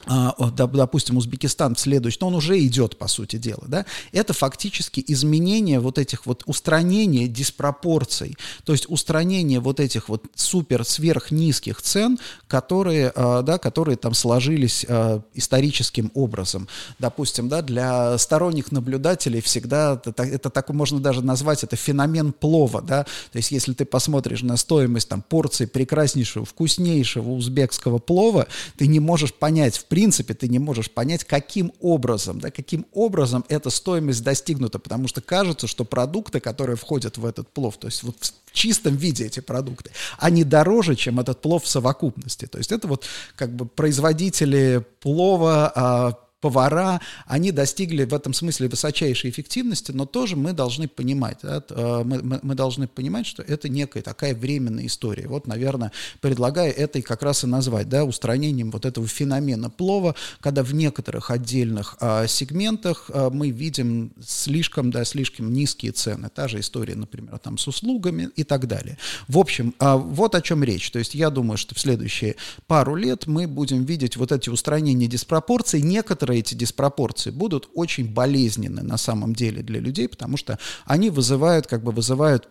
допустим, 0.06 1.16
Узбекистан 1.16 1.76
следующий, 1.76 2.18
но 2.20 2.28
он 2.28 2.34
уже 2.34 2.58
идет, 2.64 2.96
по 2.96 3.08
сути 3.08 3.36
дела, 3.36 3.62
да, 3.66 3.86
это 4.12 4.32
фактически 4.32 5.04
изменение 5.06 5.80
вот 5.80 5.98
этих 5.98 6.26
вот, 6.26 6.42
устранение 6.46 7.28
диспропорций, 7.28 8.36
то 8.64 8.72
есть 8.72 8.86
устранение 8.88 9.60
вот 9.60 9.80
этих 9.80 10.08
вот 10.08 10.24
супер 10.34 10.84
сверхнизких 10.84 11.80
цен, 11.82 12.18
которые, 12.48 13.12
а, 13.14 13.42
да, 13.42 13.58
которые 13.58 13.96
там 13.96 14.14
сложились 14.14 14.84
а, 14.88 15.22
историческим 15.34 16.10
образом. 16.14 16.68
Допустим, 16.98 17.48
да, 17.48 17.62
для 17.62 18.18
сторонних 18.18 18.72
наблюдателей 18.72 19.40
всегда, 19.40 20.00
это, 20.04 20.22
это 20.22 20.50
так 20.50 20.68
можно 20.70 21.00
даже 21.00 21.22
назвать, 21.22 21.64
это 21.64 21.76
феномен 21.76 22.32
плова, 22.32 22.82
да, 22.82 23.04
то 23.04 23.36
есть 23.36 23.52
если 23.52 23.72
ты 23.72 23.84
посмотришь 23.84 24.42
на 24.42 24.56
стоимость 24.56 25.08
там 25.08 25.22
порции 25.22 25.66
прекраснейшего, 25.66 26.44
вкуснейшего 26.44 27.30
узбекского 27.30 27.98
плова, 27.98 28.46
ты 28.76 28.86
не 28.86 29.00
можешь 29.00 29.32
понять, 29.32 29.76
в 29.76 29.84
принципе 29.92 30.32
ты 30.32 30.48
не 30.48 30.58
можешь 30.58 30.90
понять, 30.90 31.22
каким 31.22 31.70
образом, 31.78 32.40
да, 32.40 32.50
каким 32.50 32.86
образом 32.94 33.44
эта 33.50 33.68
стоимость 33.68 34.24
достигнута, 34.24 34.78
потому 34.78 35.06
что 35.06 35.20
кажется, 35.20 35.66
что 35.66 35.84
продукты, 35.84 36.40
которые 36.40 36.76
входят 36.76 37.18
в 37.18 37.26
этот 37.26 37.50
плов, 37.50 37.76
то 37.76 37.88
есть 37.88 38.02
вот 38.02 38.16
в 38.46 38.52
чистом 38.52 38.96
виде 38.96 39.26
эти 39.26 39.40
продукты, 39.40 39.90
они 40.16 40.44
дороже, 40.44 40.96
чем 40.96 41.20
этот 41.20 41.42
плов 41.42 41.64
в 41.64 41.68
совокупности. 41.68 42.46
То 42.46 42.56
есть 42.56 42.72
это 42.72 42.88
вот 42.88 43.04
как 43.36 43.54
бы 43.54 43.66
производители 43.66 44.82
плова, 45.00 45.70
а, 45.74 46.18
повара, 46.42 47.00
они 47.26 47.52
достигли 47.52 48.04
в 48.04 48.12
этом 48.12 48.34
смысле 48.34 48.68
высочайшей 48.68 49.30
эффективности, 49.30 49.92
но 49.92 50.04
тоже 50.04 50.36
мы 50.36 50.52
должны 50.52 50.88
понимать, 50.88 51.38
да, 51.42 51.62
э, 51.70 52.02
мы, 52.04 52.40
мы, 52.42 52.54
должны 52.54 52.88
понимать, 52.88 53.26
что 53.26 53.42
это 53.42 53.68
некая 53.70 54.02
такая 54.02 54.34
временная 54.34 54.86
история. 54.86 55.28
Вот, 55.28 55.46
наверное, 55.46 55.92
предлагаю 56.20 56.74
это 56.76 56.98
и 56.98 57.02
как 57.02 57.22
раз 57.22 57.44
и 57.44 57.46
назвать, 57.46 57.88
да, 57.88 58.04
устранением 58.04 58.70
вот 58.72 58.84
этого 58.84 59.06
феномена 59.06 59.70
плова, 59.70 60.14
когда 60.40 60.62
в 60.64 60.74
некоторых 60.74 61.30
отдельных 61.30 61.96
а, 62.00 62.26
сегментах 62.26 63.08
а, 63.14 63.30
мы 63.30 63.50
видим 63.50 64.12
слишком, 64.20 64.90
да, 64.90 65.04
слишком 65.04 65.52
низкие 65.52 65.92
цены. 65.92 66.28
Та 66.28 66.48
же 66.48 66.58
история, 66.58 66.96
например, 66.96 67.38
там 67.38 67.56
с 67.56 67.68
услугами 67.68 68.30
и 68.34 68.42
так 68.42 68.66
далее. 68.66 68.98
В 69.28 69.38
общем, 69.38 69.74
а, 69.78 69.96
вот 69.96 70.34
о 70.34 70.42
чем 70.42 70.64
речь. 70.64 70.90
То 70.90 70.98
есть 70.98 71.14
я 71.14 71.30
думаю, 71.30 71.56
что 71.56 71.76
в 71.76 71.78
следующие 71.78 72.34
пару 72.66 72.96
лет 72.96 73.28
мы 73.28 73.46
будем 73.46 73.84
видеть 73.84 74.16
вот 74.16 74.32
эти 74.32 74.50
устранения 74.50 75.06
диспропорций. 75.06 75.80
Некоторые 75.82 76.31
некоторые 76.32 76.40
эти 76.40 76.54
диспропорции 76.54 77.30
будут 77.30 77.68
очень 77.74 78.12
болезненны 78.12 78.82
на 78.82 78.98
самом 78.98 79.34
деле 79.34 79.62
для 79.62 79.80
людей, 79.80 80.08
потому 80.08 80.36
что 80.36 80.58
они 80.86 81.10
вызывают, 81.10 81.66
как 81.66 81.82
бы 81.82 81.92
вызывают 81.92 82.48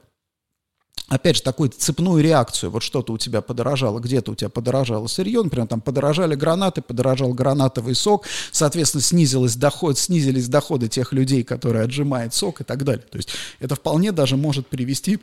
опять 1.07 1.37
же, 1.37 1.41
такую 1.41 1.69
цепную 1.69 2.23
реакцию. 2.23 2.71
Вот 2.71 2.83
что-то 2.83 3.13
у 3.13 3.17
тебя 3.17 3.41
подорожало, 3.41 3.99
где-то 3.99 4.31
у 4.31 4.35
тебя 4.35 4.49
подорожало 4.49 5.07
сырье, 5.07 5.41
например, 5.41 5.67
там 5.67 5.81
подорожали 5.81 6.35
гранаты, 6.35 6.81
подорожал 6.81 7.33
гранатовый 7.33 7.95
сок, 7.95 8.25
соответственно, 8.51 9.01
снизилось 9.01 9.55
доход, 9.55 9.97
снизились 9.97 10.47
доходы 10.47 10.87
тех 10.87 11.13
людей, 11.13 11.43
которые 11.43 11.83
отжимают 11.83 12.33
сок 12.33 12.61
и 12.61 12.63
так 12.63 12.83
далее. 12.83 13.05
То 13.09 13.17
есть 13.17 13.29
это 13.59 13.75
вполне 13.75 14.11
даже 14.11 14.37
может 14.37 14.67
привести 14.67 15.19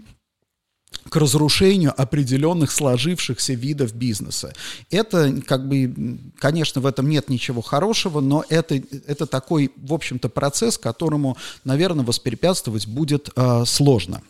к 1.09 1.17
разрушению 1.17 1.95
определенных 2.01 2.71
сложившихся 2.71 3.55
видов 3.55 3.95
бизнеса. 3.95 4.53
Это, 4.91 5.41
как 5.47 5.67
бы, 5.69 6.21
конечно, 6.39 6.81
в 6.81 6.87
этом 6.87 7.09
нет 7.09 7.29
ничего 7.29 7.63
хорошего, 7.63 8.21
но 8.21 8.45
это, 8.49 8.81
это 9.07 9.27
такой, 9.27 9.73
в 9.77 9.95
общем-то, 9.95 10.29
процесс, 10.29 10.79
которому, 10.79 11.37
наверное, 11.65 12.05
воспрепятствовать 12.05 12.87
будет 12.87 13.31
э, 13.35 13.65
сложно. 13.67 14.23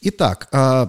Итак, 0.00 0.48
э, 0.52 0.86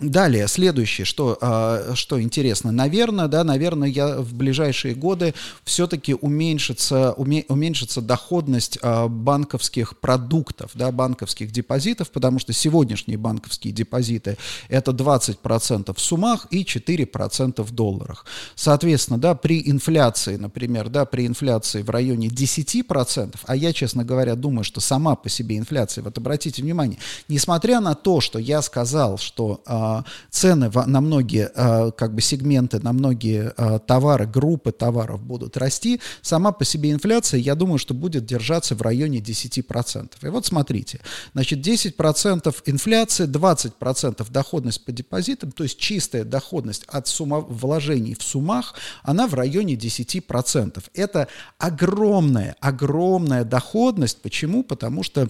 Далее, 0.00 0.48
следующее, 0.48 1.04
что, 1.04 1.36
а, 1.42 1.92
что 1.94 2.22
интересно, 2.22 2.72
наверное, 2.72 3.28
да, 3.28 3.44
наверное, 3.44 3.88
я 3.88 4.16
в 4.16 4.32
ближайшие 4.32 4.94
годы 4.94 5.34
все-таки 5.64 6.14
уменьшится, 6.14 7.12
уме, 7.12 7.44
уменьшится 7.48 8.00
доходность 8.00 8.78
а, 8.80 9.08
банковских 9.08 9.98
продуктов, 9.98 10.70
да, 10.72 10.90
банковских 10.90 11.50
депозитов, 11.52 12.10
потому 12.10 12.38
что 12.38 12.54
сегодняшние 12.54 13.18
банковские 13.18 13.74
депозиты 13.74 14.38
это 14.70 14.92
20% 14.92 15.94
в 15.94 16.00
суммах 16.00 16.46
и 16.50 16.64
4% 16.64 17.62
в 17.62 17.70
долларах. 17.70 18.24
Соответственно, 18.54 19.18
да, 19.18 19.34
при 19.34 19.62
инфляции, 19.70 20.36
например, 20.36 20.88
да, 20.88 21.04
при 21.04 21.26
инфляции 21.26 21.82
в 21.82 21.90
районе 21.90 22.28
10%, 22.28 23.36
а 23.44 23.54
я, 23.54 23.74
честно 23.74 24.04
говоря, 24.04 24.34
думаю, 24.34 24.64
что 24.64 24.80
сама 24.80 25.14
по 25.14 25.28
себе 25.28 25.58
инфляция, 25.58 26.02
вот 26.02 26.16
обратите 26.16 26.62
внимание, 26.62 26.98
несмотря 27.28 27.80
на 27.80 27.94
то, 27.94 28.22
что 28.22 28.38
я 28.38 28.62
сказал, 28.62 29.18
что 29.18 29.60
а, 29.66 29.89
цены 30.30 30.70
на 30.86 31.00
многие 31.00 31.50
а, 31.54 31.90
как 31.90 32.14
бы 32.14 32.20
сегменты, 32.20 32.80
на 32.80 32.92
многие 32.92 33.52
а, 33.56 33.78
товары, 33.78 34.26
группы 34.26 34.72
товаров 34.72 35.22
будут 35.22 35.56
расти, 35.56 36.00
сама 36.22 36.52
по 36.52 36.64
себе 36.64 36.90
инфляция, 36.90 37.40
я 37.40 37.54
думаю, 37.54 37.78
что 37.78 37.94
будет 37.94 38.24
держаться 38.24 38.74
в 38.74 38.82
районе 38.82 39.18
10%. 39.18 40.10
И 40.22 40.28
вот 40.28 40.46
смотрите, 40.46 41.00
значит, 41.32 41.66
10% 41.66 42.54
инфляции, 42.66 43.26
20% 43.26 44.26
доходность 44.30 44.84
по 44.84 44.92
депозитам, 44.92 45.52
то 45.52 45.62
есть 45.64 45.78
чистая 45.78 46.24
доходность 46.24 46.84
от 46.86 47.08
сумма 47.08 47.40
вложений 47.40 48.16
в 48.18 48.22
суммах, 48.22 48.74
она 49.02 49.26
в 49.26 49.34
районе 49.34 49.74
10%. 49.74 50.82
Это 50.94 51.28
огромная, 51.58 52.56
огромная 52.60 53.44
доходность. 53.44 54.22
Почему? 54.22 54.62
Потому 54.62 55.02
что 55.02 55.28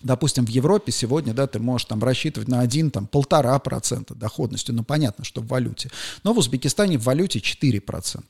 Допустим, 0.00 0.46
в 0.46 0.48
Европе 0.48 0.92
сегодня, 0.92 1.34
да, 1.34 1.48
ты 1.48 1.58
можешь 1.58 1.86
там 1.86 2.02
рассчитывать 2.04 2.48
на 2.48 2.60
один, 2.60 2.92
там, 2.92 3.08
полтора 3.08 3.58
процента 3.58 4.14
доходностью, 4.14 4.74
ну, 4.74 4.84
понятно, 4.84 5.24
что 5.24 5.40
в 5.40 5.48
валюте. 5.48 5.90
Но 6.22 6.32
в 6.32 6.38
Узбекистане 6.38 6.98
в 6.98 7.02
валюте 7.02 7.40
4%. 7.40 8.22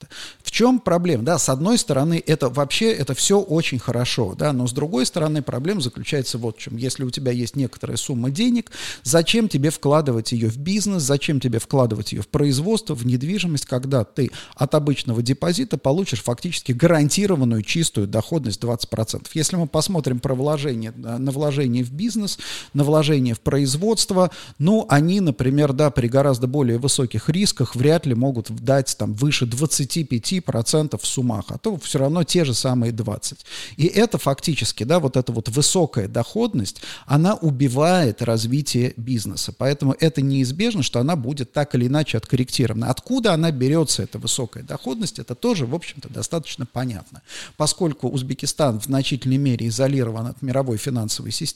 В 0.43 0.51
чем 0.51 0.81
проблема? 0.81 1.25
Да, 1.25 1.39
с 1.39 1.51
одной 1.51 1.77
стороны, 1.77 2.23
это 2.27 2.49
вообще, 2.49 2.91
это 2.91 3.13
все 3.15 3.39
очень 3.39 3.79
хорошо, 3.79 4.35
да, 4.35 4.55
но 4.55 4.67
с 4.67 4.73
другой 4.73 5.05
стороны, 5.05 5.43
проблема 5.43 5.83
заключается 5.83 6.39
вот 6.39 6.57
в 6.57 6.61
чем. 6.61 6.77
Если 6.79 7.05
у 7.05 7.11
тебя 7.11 7.33
есть 7.33 7.55
некоторая 7.55 7.99
сумма 7.99 8.31
денег, 8.31 8.71
зачем 9.03 9.51
тебе 9.51 9.69
вкладывать 9.69 10.33
ее 10.33 10.49
в 10.49 10.57
бизнес, 10.57 11.03
зачем 11.03 11.39
тебе 11.39 11.59
вкладывать 11.59 12.13
ее 12.13 12.23
в 12.23 12.29
производство, 12.29 12.95
в 12.95 13.05
недвижимость, 13.05 13.67
когда 13.67 14.05
ты 14.05 14.31
от 14.55 14.75
обычного 14.75 15.21
депозита 15.21 15.77
получишь 15.77 16.23
фактически 16.23 16.73
гарантированную 16.73 17.63
чистую 17.63 18.07
доходность 18.07 18.63
20%. 18.63 19.27
Если 19.35 19.57
мы 19.57 19.67
посмотрим 19.67 20.19
про 20.19 20.35
вложение, 20.35 20.93
на 20.93 21.31
вложение 21.31 21.58
вложение 21.59 21.83
в 21.85 21.93
бизнес, 21.93 22.39
на 22.73 22.85
вложение 22.85 23.35
в 23.35 23.41
производство, 23.41 24.31
ну, 24.59 24.87
они, 24.89 25.21
например, 25.21 25.73
да, 25.73 25.91
при 25.91 26.07
гораздо 26.09 26.47
более 26.47 26.79
высоких 26.79 27.29
рисках 27.29 27.75
вряд 27.75 28.07
ли 28.07 28.15
могут 28.15 28.51
дать 28.51 28.97
там 28.97 29.15
выше 29.15 29.45
25% 29.45 30.99
в 31.01 31.07
суммах, 31.07 31.47
а 31.49 31.59
то 31.59 31.77
все 31.79 31.99
равно 31.99 32.23
те 32.23 32.45
же 32.45 32.55
самые 32.55 32.93
20. 32.93 33.39
И 33.77 33.87
это 33.87 34.19
фактически, 34.19 34.85
да, 34.85 35.01
вот 35.01 35.17
эта 35.17 35.33
вот 35.33 35.49
высокая 35.49 36.07
доходность, 36.07 36.83
она 37.07 37.35
убивает 37.35 38.23
развитие 38.23 38.95
бизнеса. 38.97 39.53
Поэтому 39.57 39.97
это 39.99 40.23
неизбежно, 40.23 40.83
что 40.83 41.01
она 41.01 41.17
будет 41.17 41.53
так 41.53 41.75
или 41.75 41.87
иначе 41.89 42.19
откорректирована. 42.19 42.91
Откуда 42.91 43.35
она 43.35 43.51
берется, 43.51 44.03
эта 44.03 44.19
высокая 44.19 44.63
доходность, 44.63 45.19
это 45.19 45.35
тоже, 45.35 45.67
в 45.67 45.75
общем-то, 45.75 46.09
достаточно 46.09 46.67
понятно. 46.67 47.23
Поскольку 47.57 48.09
Узбекистан 48.09 48.81
в 48.81 48.85
значительной 48.85 49.39
мере 49.39 49.67
изолирован 49.67 50.27
от 50.27 50.43
мировой 50.43 50.77
финансовой 50.77 51.33
системы, 51.33 51.48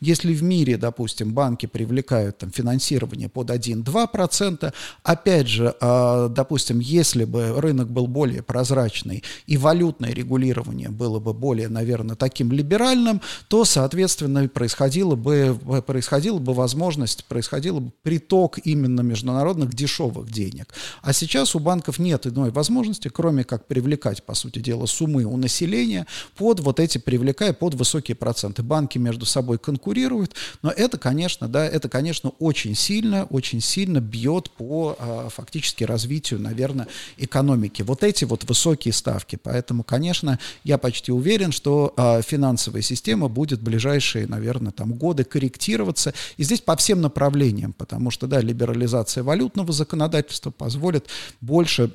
если 0.00 0.34
в 0.34 0.42
мире, 0.42 0.76
допустим, 0.76 1.32
банки 1.32 1.66
привлекают 1.66 2.38
там, 2.38 2.50
финансирование 2.50 3.28
под 3.28 3.50
1-2%, 3.50 4.72
опять 5.02 5.48
же, 5.48 5.74
э, 5.80 6.28
допустим, 6.30 6.78
если 6.78 7.24
бы 7.24 7.60
рынок 7.60 7.90
был 7.90 8.06
более 8.06 8.42
прозрачный 8.42 9.22
и 9.46 9.56
валютное 9.56 10.12
регулирование 10.12 10.88
было 10.88 11.18
бы 11.20 11.34
более, 11.34 11.68
наверное, 11.68 12.16
таким 12.16 12.52
либеральным, 12.52 13.20
то, 13.48 13.64
соответственно, 13.64 14.48
происходило 14.48 15.14
бы, 15.14 15.58
происходила 15.86 16.38
бы 16.38 16.54
возможность, 16.54 17.24
происходил 17.26 17.80
бы 17.80 17.92
приток 18.02 18.58
именно 18.64 19.02
международных 19.02 19.74
дешевых 19.74 20.30
денег. 20.30 20.74
А 21.02 21.12
сейчас 21.12 21.54
у 21.54 21.58
банков 21.58 21.98
нет 21.98 22.26
иной 22.26 22.50
возможности, 22.50 23.08
кроме 23.08 23.44
как 23.44 23.66
привлекать, 23.66 24.22
по 24.24 24.34
сути 24.34 24.60
дела, 24.60 24.86
суммы 24.86 25.24
у 25.24 25.36
населения 25.36 26.06
под 26.36 26.60
вот 26.60 26.80
эти, 26.80 26.98
привлекая 26.98 27.52
под 27.52 27.74
высокие 27.74 28.14
проценты. 28.14 28.62
Банки 28.62 28.98
между 28.98 29.25
собой 29.26 29.58
конкурируют, 29.58 30.34
но 30.62 30.70
это, 30.70 30.98
конечно, 30.98 31.48
да, 31.48 31.66
это, 31.66 31.88
конечно, 31.88 32.30
очень 32.38 32.74
сильно, 32.74 33.24
очень 33.24 33.60
сильно 33.60 34.00
бьет 34.00 34.50
по 34.50 34.96
а, 34.98 35.28
фактически 35.28 35.84
развитию, 35.84 36.40
наверное, 36.40 36.88
экономики. 37.16 37.82
Вот 37.82 38.02
эти 38.02 38.24
вот 38.24 38.44
высокие 38.44 38.92
ставки. 38.92 39.36
Поэтому, 39.36 39.82
конечно, 39.82 40.38
я 40.64 40.78
почти 40.78 41.12
уверен, 41.12 41.52
что 41.52 41.92
а, 41.96 42.22
финансовая 42.22 42.82
система 42.82 43.28
будет 43.28 43.60
в 43.60 43.62
ближайшие, 43.62 44.26
наверное, 44.26 44.72
там 44.72 44.92
годы 44.94 45.24
корректироваться. 45.24 46.14
И 46.36 46.44
здесь 46.44 46.60
по 46.60 46.76
всем 46.76 47.00
направлениям, 47.00 47.72
потому 47.72 48.10
что, 48.10 48.26
да, 48.26 48.40
либерализация 48.40 49.22
валютного 49.22 49.72
законодательства 49.72 50.50
позволит 50.50 51.06
больше 51.40 51.92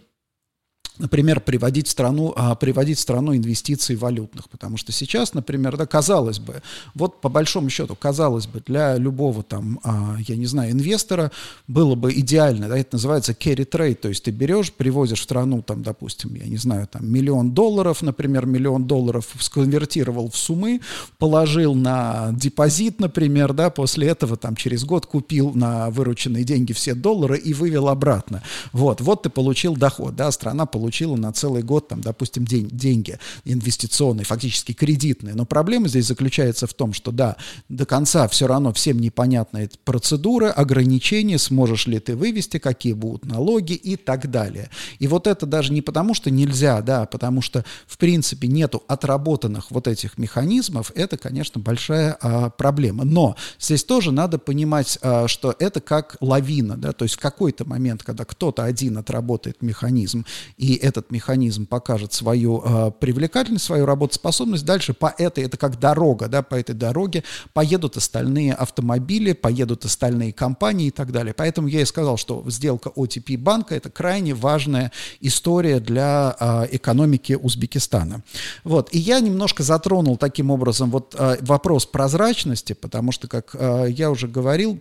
например, 1.01 1.41
приводить 1.41 1.87
страну, 1.87 2.33
а, 2.35 2.55
приводить 2.55 2.99
страну 2.99 3.35
инвестиций 3.35 3.95
валютных. 3.95 4.49
Потому 4.49 4.77
что 4.77 4.91
сейчас, 4.91 5.33
например, 5.33 5.75
да, 5.75 5.85
казалось 5.85 6.39
бы, 6.39 6.61
вот 6.93 7.19
по 7.21 7.29
большому 7.29 7.69
счету, 7.69 7.95
казалось 7.99 8.47
бы, 8.47 8.61
для 8.65 8.95
любого 8.97 9.43
там, 9.43 9.79
а, 9.83 10.17
я 10.19 10.35
не 10.35 10.45
знаю, 10.45 10.71
инвестора 10.71 11.31
было 11.67 11.95
бы 11.95 12.13
идеально, 12.13 12.69
да, 12.69 12.77
это 12.77 12.95
называется 12.95 13.33
carry 13.33 13.67
trade, 13.67 13.95
то 13.95 14.09
есть 14.09 14.23
ты 14.23 14.31
берешь, 14.31 14.71
привозишь 14.71 15.19
в 15.19 15.23
страну, 15.23 15.61
там, 15.61 15.81
допустим, 15.81 16.35
я 16.35 16.45
не 16.45 16.57
знаю, 16.57 16.87
там, 16.87 17.11
миллион 17.11 17.51
долларов, 17.51 18.01
например, 18.01 18.45
миллион 18.45 18.85
долларов 18.85 19.27
сконвертировал 19.39 20.29
в 20.29 20.37
суммы, 20.37 20.81
положил 21.17 21.73
на 21.73 22.29
депозит, 22.33 22.99
например, 22.99 23.53
да, 23.53 23.69
после 23.69 24.07
этого 24.07 24.37
там 24.37 24.55
через 24.55 24.85
год 24.85 25.07
купил 25.07 25.51
на 25.53 25.89
вырученные 25.89 26.43
деньги 26.43 26.73
все 26.73 26.93
доллары 26.93 27.37
и 27.37 27.53
вывел 27.53 27.89
обратно. 27.89 28.43
Вот, 28.71 29.01
вот 29.01 29.23
ты 29.23 29.29
получил 29.29 29.75
доход, 29.75 30.15
да, 30.15 30.31
страна 30.31 30.65
получила 30.65 30.90
получила 30.91 31.15
на 31.15 31.31
целый 31.31 31.63
год, 31.63 31.87
там, 31.87 32.01
допустим, 32.01 32.43
день, 32.43 32.67
деньги 32.69 33.17
инвестиционные, 33.45 34.25
фактически 34.25 34.73
кредитные. 34.73 35.35
Но 35.35 35.45
проблема 35.45 35.87
здесь 35.87 36.07
заключается 36.07 36.67
в 36.67 36.73
том, 36.73 36.91
что 36.91 37.11
да, 37.11 37.37
до 37.69 37.85
конца 37.85 38.27
все 38.27 38.45
равно 38.45 38.73
всем 38.73 38.99
непонятна 38.99 39.59
эта 39.59 39.77
процедура, 39.85 40.51
ограничения, 40.51 41.39
сможешь 41.39 41.87
ли 41.87 41.99
ты 41.99 42.17
вывести, 42.17 42.59
какие 42.59 42.91
будут 42.91 43.25
налоги 43.25 43.71
и 43.71 43.95
так 43.95 44.29
далее. 44.29 44.69
И 44.99 45.07
вот 45.07 45.27
это 45.27 45.45
даже 45.45 45.71
не 45.71 45.81
потому, 45.81 46.13
что 46.13 46.29
нельзя, 46.29 46.81
да, 46.81 47.03
а 47.03 47.05
потому 47.05 47.41
что, 47.41 47.63
в 47.87 47.97
принципе, 47.97 48.49
нету 48.49 48.83
отработанных 48.89 49.71
вот 49.71 49.87
этих 49.87 50.17
механизмов, 50.17 50.91
это, 50.93 51.17
конечно, 51.17 51.61
большая 51.61 52.17
а, 52.19 52.49
проблема. 52.49 53.05
Но 53.05 53.37
здесь 53.61 53.85
тоже 53.85 54.11
надо 54.11 54.39
понимать, 54.39 54.99
а, 55.01 55.29
что 55.29 55.55
это 55.57 55.79
как 55.79 56.17
лавина, 56.19 56.75
да, 56.75 56.91
то 56.91 57.05
есть 57.05 57.15
в 57.15 57.19
какой-то 57.19 57.63
момент, 57.63 58.03
когда 58.03 58.25
кто-то 58.25 58.65
один 58.65 58.97
отработает 58.97 59.61
механизм 59.61 60.25
и 60.57 60.80
этот 60.81 61.11
механизм 61.11 61.65
покажет 61.65 62.13
свою 62.13 62.61
э, 62.63 62.91
привлекательность, 62.99 63.65
свою 63.65 63.85
работоспособность, 63.85 64.65
дальше 64.65 64.93
по 64.93 65.13
этой, 65.17 65.45
это 65.45 65.57
как 65.57 65.79
дорога, 65.79 66.27
да, 66.27 66.41
по 66.41 66.55
этой 66.55 66.75
дороге 66.75 67.23
поедут 67.53 67.97
остальные 67.97 68.53
автомобили, 68.53 69.33
поедут 69.33 69.85
остальные 69.85 70.33
компании 70.33 70.87
и 70.87 70.91
так 70.91 71.11
далее. 71.11 71.33
Поэтому 71.33 71.67
я 71.67 71.81
и 71.81 71.85
сказал, 71.85 72.17
что 72.17 72.43
сделка 72.47 72.89
OTP 72.89 73.37
банка 73.37 73.75
это 73.75 73.89
крайне 73.89 74.33
важная 74.33 74.91
история 75.19 75.79
для 75.79 76.35
э, 76.39 76.67
экономики 76.71 77.37
Узбекистана. 77.41 78.23
Вот. 78.63 78.89
И 78.93 78.97
я 78.97 79.19
немножко 79.19 79.63
затронул 79.63 80.17
таким 80.17 80.51
образом 80.51 80.89
вот 80.89 81.15
э, 81.17 81.37
вопрос 81.41 81.85
прозрачности, 81.85 82.73
потому 82.73 83.11
что, 83.11 83.27
как 83.27 83.51
э, 83.53 83.87
я 83.89 84.11
уже 84.11 84.27
говорил, 84.27 84.79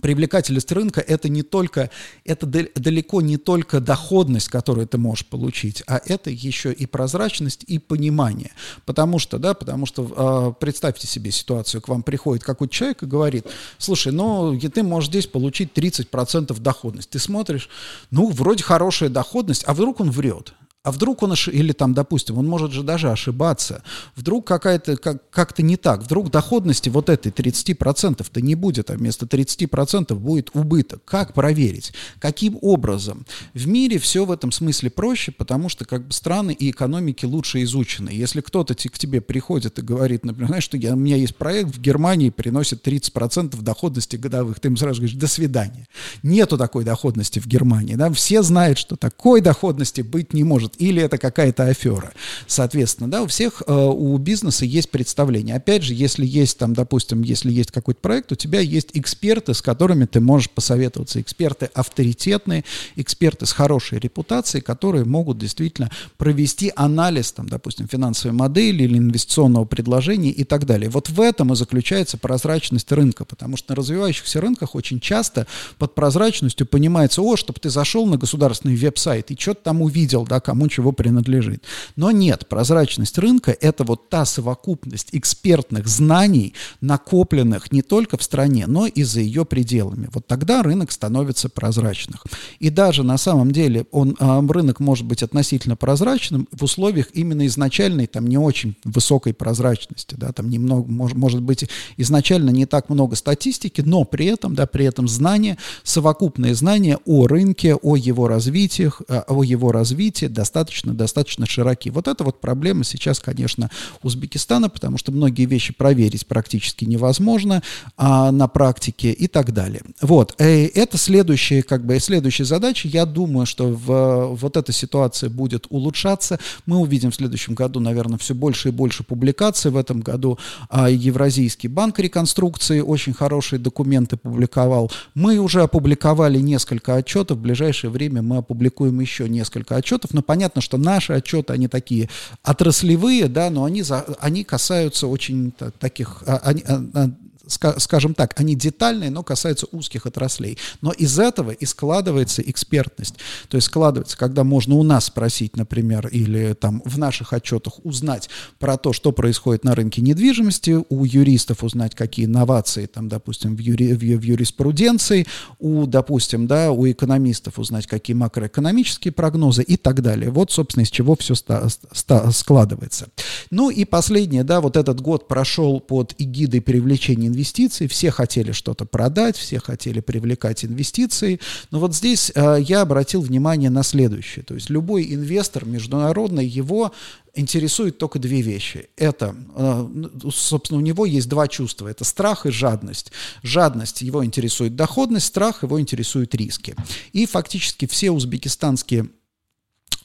привлекательность 0.00 0.70
рынка 0.72 1.00
это 1.00 1.28
не 1.28 1.42
только, 1.42 1.90
это 2.24 2.46
далеко 2.46 3.20
не 3.20 3.36
только 3.36 3.80
доходность, 3.80 4.48
которую 4.48 4.86
ты 4.86 4.98
можешь 4.98 5.26
получить, 5.26 5.82
а 5.86 6.00
это 6.04 6.30
еще 6.30 6.72
и 6.72 6.86
прозрачность 6.86 7.64
и 7.66 7.78
понимание. 7.78 8.52
Потому 8.86 9.18
что, 9.18 9.38
да, 9.38 9.54
потому 9.54 9.86
что 9.86 10.54
э, 10.56 10.60
представьте 10.60 11.06
себе 11.06 11.30
ситуацию, 11.30 11.80
к 11.80 11.88
вам 11.88 12.02
приходит 12.02 12.44
какой-то 12.44 12.72
человек 12.72 13.02
и 13.02 13.06
говорит, 13.06 13.46
слушай, 13.78 14.12
ну, 14.12 14.58
ты 14.58 14.82
можешь 14.82 15.08
здесь 15.08 15.26
получить 15.26 15.72
30% 15.74 16.58
доходность. 16.60 17.10
Ты 17.10 17.18
смотришь, 17.18 17.68
ну, 18.10 18.30
вроде 18.30 18.62
хорошая 18.62 19.08
доходность, 19.08 19.64
а 19.66 19.74
вдруг 19.74 20.00
он 20.00 20.10
врет. 20.10 20.54
А 20.82 20.92
вдруг 20.92 21.22
он, 21.22 21.32
ошиб... 21.32 21.52
или 21.52 21.72
там, 21.72 21.92
допустим, 21.92 22.38
он 22.38 22.46
может 22.46 22.72
же 22.72 22.82
даже 22.82 23.10
ошибаться, 23.10 23.82
вдруг 24.16 24.46
какая-то, 24.46 24.96
как, 24.96 25.28
как-то 25.28 25.62
не 25.62 25.76
так, 25.76 26.02
вдруг 26.02 26.30
доходности 26.30 26.88
вот 26.88 27.10
этой 27.10 27.30
30%-то 27.30 28.40
не 28.40 28.54
будет, 28.54 28.90
а 28.90 28.94
вместо 28.94 29.26
30% 29.26 30.14
будет 30.14 30.50
убыток. 30.54 31.04
Как 31.04 31.34
проверить? 31.34 31.92
Каким 32.18 32.58
образом? 32.62 33.26
В 33.52 33.66
мире 33.68 33.98
все 33.98 34.24
в 34.24 34.32
этом 34.32 34.52
смысле 34.52 34.88
проще, 34.88 35.32
потому 35.32 35.68
что 35.68 35.84
как 35.84 36.06
бы 36.06 36.12
страны 36.14 36.52
и 36.52 36.70
экономики 36.70 37.26
лучше 37.26 37.62
изучены. 37.62 38.08
Если 38.08 38.40
кто-то 38.40 38.74
к 38.74 38.98
тебе 38.98 39.20
приходит 39.20 39.78
и 39.78 39.82
говорит, 39.82 40.24
например, 40.24 40.48
знаешь, 40.48 40.64
что 40.64 40.78
я, 40.78 40.94
у 40.94 40.96
меня 40.96 41.16
есть 41.16 41.36
проект 41.36 41.76
в 41.76 41.80
Германии, 41.80 42.30
приносит 42.30 42.86
30% 42.88 43.60
доходности 43.60 44.16
годовых, 44.16 44.58
ты 44.60 44.68
ему 44.68 44.78
сразу 44.78 45.00
говоришь, 45.02 45.18
до 45.18 45.26
свидания. 45.26 45.86
Нету 46.22 46.56
такой 46.56 46.84
доходности 46.84 47.38
в 47.38 47.46
Германии. 47.46 47.96
Да? 47.96 48.10
Все 48.10 48.42
знают, 48.42 48.78
что 48.78 48.96
такой 48.96 49.42
доходности 49.42 50.00
быть 50.00 50.32
не 50.32 50.42
может 50.42 50.69
может, 50.70 50.80
или 50.80 51.02
это 51.02 51.18
какая-то 51.18 51.64
афера. 51.64 52.12
Соответственно, 52.46 53.10
да, 53.10 53.22
у 53.22 53.26
всех, 53.26 53.62
э, 53.66 53.72
у 53.72 54.16
бизнеса 54.18 54.64
есть 54.64 54.90
представление. 54.90 55.56
Опять 55.56 55.82
же, 55.82 55.94
если 55.94 56.26
есть 56.26 56.58
там, 56.58 56.74
допустим, 56.74 57.22
если 57.22 57.52
есть 57.52 57.70
какой-то 57.70 58.00
проект, 58.00 58.32
у 58.32 58.34
тебя 58.34 58.60
есть 58.60 58.90
эксперты, 58.94 59.54
с 59.54 59.62
которыми 59.62 60.06
ты 60.06 60.20
можешь 60.20 60.50
посоветоваться. 60.50 61.20
Эксперты 61.20 61.70
авторитетные, 61.74 62.64
эксперты 62.96 63.46
с 63.46 63.52
хорошей 63.52 63.98
репутацией, 63.98 64.62
которые 64.62 65.04
могут 65.04 65.38
действительно 65.38 65.90
провести 66.18 66.72
анализ, 66.76 67.32
там, 67.32 67.48
допустим, 67.48 67.88
финансовой 67.88 68.36
модели 68.36 68.84
или 68.84 68.98
инвестиционного 68.98 69.64
предложения 69.64 70.30
и 70.30 70.44
так 70.44 70.66
далее. 70.66 70.90
Вот 70.90 71.08
в 71.08 71.20
этом 71.20 71.52
и 71.52 71.56
заключается 71.56 72.18
прозрачность 72.18 72.92
рынка, 72.92 73.24
потому 73.24 73.56
что 73.56 73.72
на 73.72 73.76
развивающихся 73.76 74.40
рынках 74.40 74.74
очень 74.74 75.00
часто 75.00 75.46
под 75.78 75.94
прозрачностью 75.94 76.66
понимается, 76.66 77.22
о, 77.22 77.36
чтобы 77.36 77.58
ты 77.60 77.70
зашел 77.70 78.06
на 78.06 78.16
государственный 78.16 78.76
веб-сайт 78.76 79.30
и 79.30 79.36
что-то 79.38 79.64
там 79.64 79.82
увидел, 79.82 80.24
да, 80.26 80.40
кому 80.40 80.59
кому 80.60 80.68
чего 80.68 80.92
принадлежит. 80.92 81.64
Но 81.96 82.10
нет, 82.10 82.46
прозрачность 82.46 83.16
рынка– 83.16 83.56
это 83.60 83.82
вот 83.84 84.10
та 84.10 84.26
совокупность 84.26 85.08
экспертных 85.12 85.88
знаний, 85.88 86.52
накопленных 86.82 87.72
не 87.72 87.80
только 87.80 88.18
в 88.18 88.22
стране, 88.22 88.66
но 88.66 88.86
и 88.86 89.02
за 89.02 89.20
ее 89.20 89.44
пределами. 89.46 90.08
Вот 90.12 90.26
тогда 90.26 90.62
рынок 90.62 90.92
становится 90.92 91.48
прозрачным. 91.48 92.20
И 92.58 92.68
даже 92.68 93.02
на 93.02 93.16
самом 93.16 93.52
деле 93.52 93.86
он, 93.90 94.16
а, 94.18 94.42
рынок 94.46 94.80
может 94.80 95.06
быть 95.06 95.22
относительно 95.22 95.76
прозрачным 95.76 96.46
в 96.52 96.62
условиях 96.62 97.06
именно 97.14 97.46
изначальной, 97.46 98.06
там 98.06 98.26
не 98.26 98.36
очень 98.36 98.74
высокой 98.84 99.32
прозрачности, 99.32 100.14
да, 100.18 100.32
там 100.32 100.50
немного, 100.50 100.90
может, 100.90 101.16
может 101.16 101.40
быть 101.40 101.64
изначально 101.96 102.50
не 102.50 102.66
так 102.66 102.90
много 102.90 103.16
статистики, 103.16 103.80
но 103.80 104.04
при 104.04 104.26
этом, 104.26 104.54
да, 104.54 104.66
при 104.66 104.84
этом 104.84 105.08
знания, 105.08 105.56
совокупные 105.84 106.54
знания 106.54 106.98
о 107.06 107.26
рынке, 107.26 107.76
о 107.76 107.96
его 107.96 108.28
развитии, 108.28 108.90
о 109.08 109.42
его 109.42 109.72
развитии, 109.72 110.26
достаточно, 110.50 110.94
достаточно 110.94 111.46
широки. 111.46 111.90
Вот 111.90 112.08
это 112.08 112.24
вот 112.24 112.40
проблема 112.40 112.82
сейчас, 112.84 113.20
конечно, 113.20 113.70
Узбекистана, 114.02 114.68
потому 114.68 114.98
что 114.98 115.12
многие 115.12 115.44
вещи 115.44 115.72
проверить 115.72 116.26
практически 116.26 116.84
невозможно 116.84 117.62
а, 117.96 118.32
на 118.32 118.48
практике 118.48 119.12
и 119.12 119.28
так 119.28 119.52
далее. 119.52 119.82
Вот, 120.00 120.34
э, 120.38 120.66
это 120.66 120.98
следующая, 120.98 121.62
как 121.62 121.86
бы, 121.86 122.00
следующая 122.00 122.44
задача. 122.44 122.88
Я 122.88 123.06
думаю, 123.06 123.46
что 123.46 123.68
в, 123.68 124.34
вот 124.34 124.56
эта 124.56 124.72
ситуация 124.72 125.30
будет 125.30 125.66
улучшаться. 125.70 126.40
Мы 126.66 126.78
увидим 126.78 127.12
в 127.12 127.14
следующем 127.14 127.54
году, 127.54 127.78
наверное, 127.78 128.18
все 128.18 128.34
больше 128.34 128.68
и 128.68 128.72
больше 128.72 129.04
публикаций. 129.04 129.70
В 129.70 129.76
этом 129.76 130.00
году 130.00 130.38
а, 130.68 130.90
Евразийский 130.90 131.68
банк 131.68 132.00
реконструкции 132.00 132.80
очень 132.80 133.12
хорошие 133.12 133.60
документы 133.60 134.16
публиковал. 134.16 134.90
Мы 135.14 135.38
уже 135.38 135.62
опубликовали 135.62 136.40
несколько 136.40 136.96
отчетов. 136.96 137.38
В 137.38 137.40
ближайшее 137.40 137.90
время 137.90 138.22
мы 138.22 138.38
опубликуем 138.38 138.98
еще 138.98 139.28
несколько 139.28 139.76
отчетов. 139.76 140.12
Но 140.12 140.22
понятно, 140.22 140.39
что 140.60 140.78
наши 140.78 141.12
отчеты, 141.12 141.52
они 141.52 141.68
такие 141.68 142.08
отраслевые, 142.42 143.28
да, 143.28 143.50
но 143.50 143.64
они, 143.64 143.82
за, 143.82 144.04
они 144.20 144.44
касаются 144.44 145.06
очень 145.06 145.52
таких, 145.78 146.22
а, 146.26 146.40
они, 146.44 146.64
а, 146.66 147.10
скажем 147.50 148.14
так, 148.14 148.38
они 148.38 148.54
детальные, 148.54 149.10
но 149.10 149.22
касаются 149.22 149.66
узких 149.72 150.06
отраслей. 150.06 150.56
Но 150.80 150.92
из 150.92 151.18
этого 151.18 151.50
и 151.50 151.66
складывается 151.66 152.42
экспертность. 152.42 153.16
То 153.48 153.56
есть 153.56 153.66
складывается, 153.66 154.16
когда 154.16 154.44
можно 154.44 154.76
у 154.76 154.82
нас 154.82 155.06
спросить, 155.06 155.56
например, 155.56 156.08
или 156.08 156.54
там 156.54 156.82
в 156.84 156.98
наших 156.98 157.32
отчетах 157.32 157.84
узнать 157.84 158.30
про 158.58 158.76
то, 158.76 158.92
что 158.92 159.12
происходит 159.12 159.64
на 159.64 159.74
рынке 159.74 160.00
недвижимости, 160.00 160.78
у 160.88 161.04
юристов 161.04 161.64
узнать, 161.64 161.94
какие 161.94 162.26
инновации, 162.26 162.86
там, 162.86 163.08
допустим, 163.08 163.56
в, 163.56 163.58
юри, 163.58 163.92
в, 163.92 163.98
в 163.98 164.22
юриспруденции, 164.22 165.26
у, 165.58 165.86
допустим, 165.86 166.46
да, 166.46 166.70
у 166.70 166.88
экономистов 166.90 167.58
узнать, 167.58 167.86
какие 167.86 168.14
макроэкономические 168.14 169.12
прогнозы 169.12 169.62
и 169.62 169.76
так 169.76 170.02
далее. 170.02 170.30
Вот, 170.30 170.52
собственно, 170.52 170.84
из 170.84 170.90
чего 170.90 171.16
все 171.16 171.34
ста, 171.34 171.68
ста, 171.68 172.30
складывается. 172.30 173.08
Ну 173.50 173.70
и 173.70 173.84
последнее, 173.84 174.44
да, 174.44 174.60
вот 174.60 174.76
этот 174.76 175.00
год 175.00 175.28
прошел 175.28 175.80
под 175.80 176.14
эгидой 176.18 176.60
привлечения 176.60 177.26
инвестиций 177.26 177.39
инвестиций, 177.40 177.88
все 177.88 178.10
хотели 178.10 178.52
что-то 178.52 178.84
продать, 178.84 179.36
все 179.36 179.58
хотели 179.60 180.00
привлекать 180.00 180.64
инвестиции. 180.64 181.40
Но 181.70 181.80
вот 181.80 181.94
здесь 181.94 182.30
э, 182.34 182.58
я 182.60 182.82
обратил 182.82 183.22
внимание 183.22 183.70
на 183.70 183.82
следующее. 183.82 184.44
То 184.44 184.54
есть 184.54 184.68
любой 184.68 185.14
инвестор 185.14 185.64
международный, 185.64 186.46
его 186.46 186.92
интересует 187.34 187.96
только 187.96 188.18
две 188.18 188.42
вещи. 188.42 188.88
Это, 188.96 189.34
э, 189.56 189.88
собственно, 190.30 190.78
у 190.78 190.82
него 190.82 191.06
есть 191.06 191.28
два 191.28 191.48
чувства. 191.48 191.88
Это 191.88 192.04
страх 192.04 192.44
и 192.44 192.50
жадность. 192.50 193.10
Жадность 193.42 194.02
его 194.02 194.22
интересует 194.22 194.76
доходность, 194.76 195.26
страх 195.26 195.62
его 195.62 195.80
интересует 195.80 196.34
риски. 196.34 196.74
И 197.12 197.24
фактически 197.24 197.86
все 197.86 198.10
узбекистанские 198.10 199.08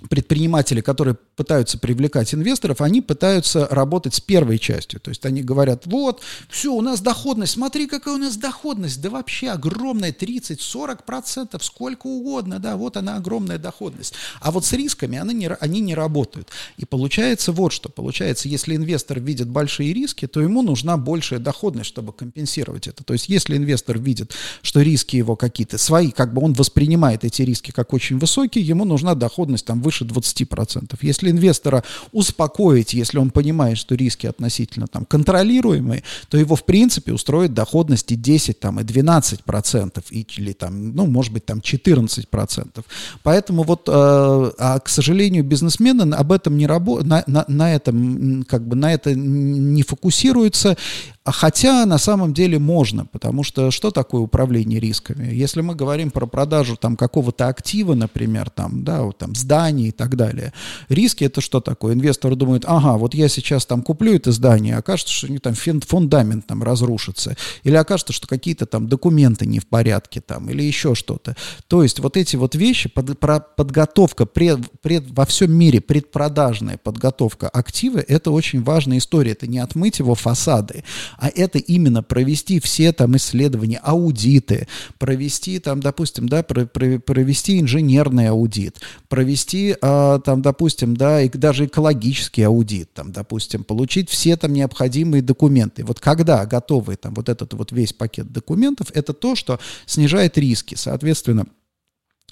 предприниматели, 0.09 0.81
которые 0.81 1.15
пытаются 1.35 1.77
привлекать 1.77 2.33
инвесторов, 2.33 2.81
они 2.81 3.01
пытаются 3.01 3.67
работать 3.69 4.15
с 4.15 4.19
первой 4.19 4.57
частью. 4.57 4.99
То 4.99 5.09
есть 5.09 5.25
они 5.25 5.41
говорят, 5.41 5.83
вот, 5.85 6.21
все, 6.49 6.73
у 6.73 6.81
нас 6.81 7.01
доходность, 7.01 7.53
смотри, 7.53 7.87
какая 7.87 8.15
у 8.15 8.17
нас 8.17 8.37
доходность, 8.37 9.01
да 9.01 9.09
вообще 9.09 9.49
огромная, 9.49 10.11
30-40%, 10.11 11.61
сколько 11.61 12.07
угодно, 12.07 12.59
да, 12.59 12.77
вот 12.77 12.97
она 12.97 13.15
огромная 13.15 13.57
доходность. 13.57 14.13
А 14.41 14.51
вот 14.51 14.65
с 14.65 14.73
рисками 14.73 15.17
они 15.17 15.33
не, 15.33 15.47
они 15.47 15.79
не 15.79 15.95
работают. 15.95 16.49
И 16.77 16.85
получается 16.85 17.51
вот 17.51 17.71
что, 17.71 17.89
получается, 17.89 18.47
если 18.47 18.75
инвестор 18.75 19.19
видит 19.19 19.47
большие 19.47 19.93
риски, 19.93 20.27
то 20.27 20.41
ему 20.41 20.61
нужна 20.61 20.97
большая 20.97 21.39
доходность, 21.39 21.89
чтобы 21.89 22.13
компенсировать 22.13 22.87
это. 22.87 23.03
То 23.03 23.13
есть 23.13 23.29
если 23.29 23.57
инвестор 23.57 23.99
видит, 23.99 24.33
что 24.61 24.81
риски 24.81 25.15
его 25.15 25.35
какие-то 25.35 25.77
свои, 25.77 26.11
как 26.11 26.33
бы 26.33 26.43
он 26.43 26.53
воспринимает 26.53 27.23
эти 27.23 27.41
риски 27.41 27.71
как 27.71 27.93
очень 27.93 28.17
высокие, 28.17 28.65
ему 28.65 28.85
нужна 28.85 29.15
доходность 29.15 29.65
там 29.65 29.81
выше 29.81 29.94
20%. 30.03 30.97
Если 31.01 31.31
инвестора 31.31 31.83
успокоить, 32.11 32.93
если 32.93 33.17
он 33.17 33.29
понимает, 33.29 33.77
что 33.77 33.95
риски 33.95 34.27
относительно 34.27 34.87
там, 34.87 35.05
контролируемые, 35.05 36.03
то 36.29 36.37
его, 36.37 36.55
в 36.55 36.65
принципе, 36.65 37.13
устроит 37.13 37.53
доходности 37.53 38.15
10 38.15 38.59
там, 38.59 38.79
и 38.79 38.83
12%, 38.83 40.03
или, 40.09 40.53
там, 40.53 40.95
ну, 40.95 41.05
может 41.05 41.31
быть, 41.31 41.45
там 41.45 41.59
14%. 41.59 42.85
Поэтому 43.23 43.63
вот, 43.63 43.87
э, 43.87 43.91
а, 43.91 44.79
к 44.79 44.89
сожалению, 44.89 45.43
бизнесмены 45.43 46.13
об 46.13 46.31
этом 46.31 46.57
не 46.57 46.67
работают, 46.67 47.07
на, 47.07 47.23
на, 47.27 47.45
на 47.47 47.73
этом, 47.73 48.43
как 48.43 48.67
бы, 48.67 48.75
на 48.75 48.93
это 48.93 49.13
не 49.13 49.83
фокусируются, 49.83 50.77
а 51.25 51.31
хотя 51.31 51.87
на 51.87 51.97
самом 51.97 52.35
деле 52.35 52.59
можно, 52.59 53.07
потому 53.07 53.41
что 53.41 53.71
что 53.71 53.89
такое 53.89 54.21
управление 54.21 54.79
рисками? 54.79 55.33
Если 55.33 55.61
мы 55.61 55.73
говорим 55.73 56.11
про 56.11 56.27
продажу 56.27 56.77
там 56.77 56.95
какого-то 56.95 57.47
актива, 57.47 57.95
например, 57.95 58.51
там, 58.51 58.83
да, 58.83 59.01
вот, 59.01 59.17
там 59.17 59.33
здание 59.33 59.87
и 59.87 59.91
так 59.91 60.15
далее, 60.17 60.53
риски 60.87 61.23
это 61.23 61.41
что 61.41 61.61
такое? 61.61 61.95
Инвестор 61.95 62.35
думает, 62.35 62.65
ага, 62.67 62.97
вот 62.97 63.15
я 63.15 63.27
сейчас 63.27 63.65
там 63.65 63.81
куплю 63.81 64.13
это 64.13 64.31
здание, 64.31 64.77
окажется, 64.77 65.13
что 65.13 65.31
не 65.31 65.39
там 65.39 65.55
фундамент 65.55 66.45
там 66.45 66.61
разрушится, 66.61 67.35
или 67.63 67.75
окажется, 67.75 68.13
что 68.13 68.27
какие-то 68.27 68.67
там 68.67 68.87
документы 68.87 69.47
не 69.47 69.59
в 69.59 69.65
порядке 69.65 70.21
там, 70.21 70.51
или 70.51 70.61
еще 70.61 70.93
что-то. 70.93 71.35
То 71.67 71.81
есть 71.81 71.99
вот 71.99 72.17
эти 72.17 72.35
вот 72.35 72.53
вещи, 72.53 72.87
под, 72.87 73.17
про, 73.17 73.39
подготовка 73.39 74.27
пред, 74.27 74.59
пред, 74.81 75.09
во 75.09 75.25
всем 75.25 75.51
мире, 75.51 75.81
предпродажная 75.81 76.77
подготовка 76.77 77.49
актива, 77.49 77.97
это 77.97 78.29
очень 78.29 78.61
важная 78.61 78.99
история, 78.99 79.31
это 79.31 79.47
не 79.47 79.57
отмыть 79.57 79.97
его 79.97 80.13
фасады, 80.13 80.83
а 81.17 81.29
это 81.29 81.59
именно 81.59 82.03
провести 82.03 82.59
все 82.59 82.91
там 82.91 83.15
исследования, 83.17 83.79
аудиты, 83.83 84.67
провести 84.97 85.59
там, 85.59 85.79
допустим, 85.79 86.27
да, 86.29 86.43
провести 86.43 87.59
инженерный 87.59 88.29
аудит, 88.29 88.81
провести 89.07 89.75
а, 89.81 90.19
там, 90.19 90.41
допустим, 90.41 90.95
да, 90.97 91.21
и 91.21 91.29
даже 91.29 91.65
экологический 91.65 92.43
аудит, 92.43 92.93
там, 92.93 93.11
допустим, 93.11 93.63
получить 93.63 94.09
все 94.09 94.35
там 94.37 94.53
необходимые 94.53 95.21
документы. 95.21 95.83
Вот 95.83 95.99
когда 95.99 96.45
готовы 96.45 96.95
там 96.95 97.13
вот 97.13 97.29
этот 97.29 97.53
вот 97.53 97.71
весь 97.71 97.93
пакет 97.93 98.31
документов, 98.31 98.87
это 98.93 99.13
то, 99.13 99.35
что 99.35 99.59
снижает 99.85 100.37
риски. 100.37 100.75
Соответственно, 100.75 101.45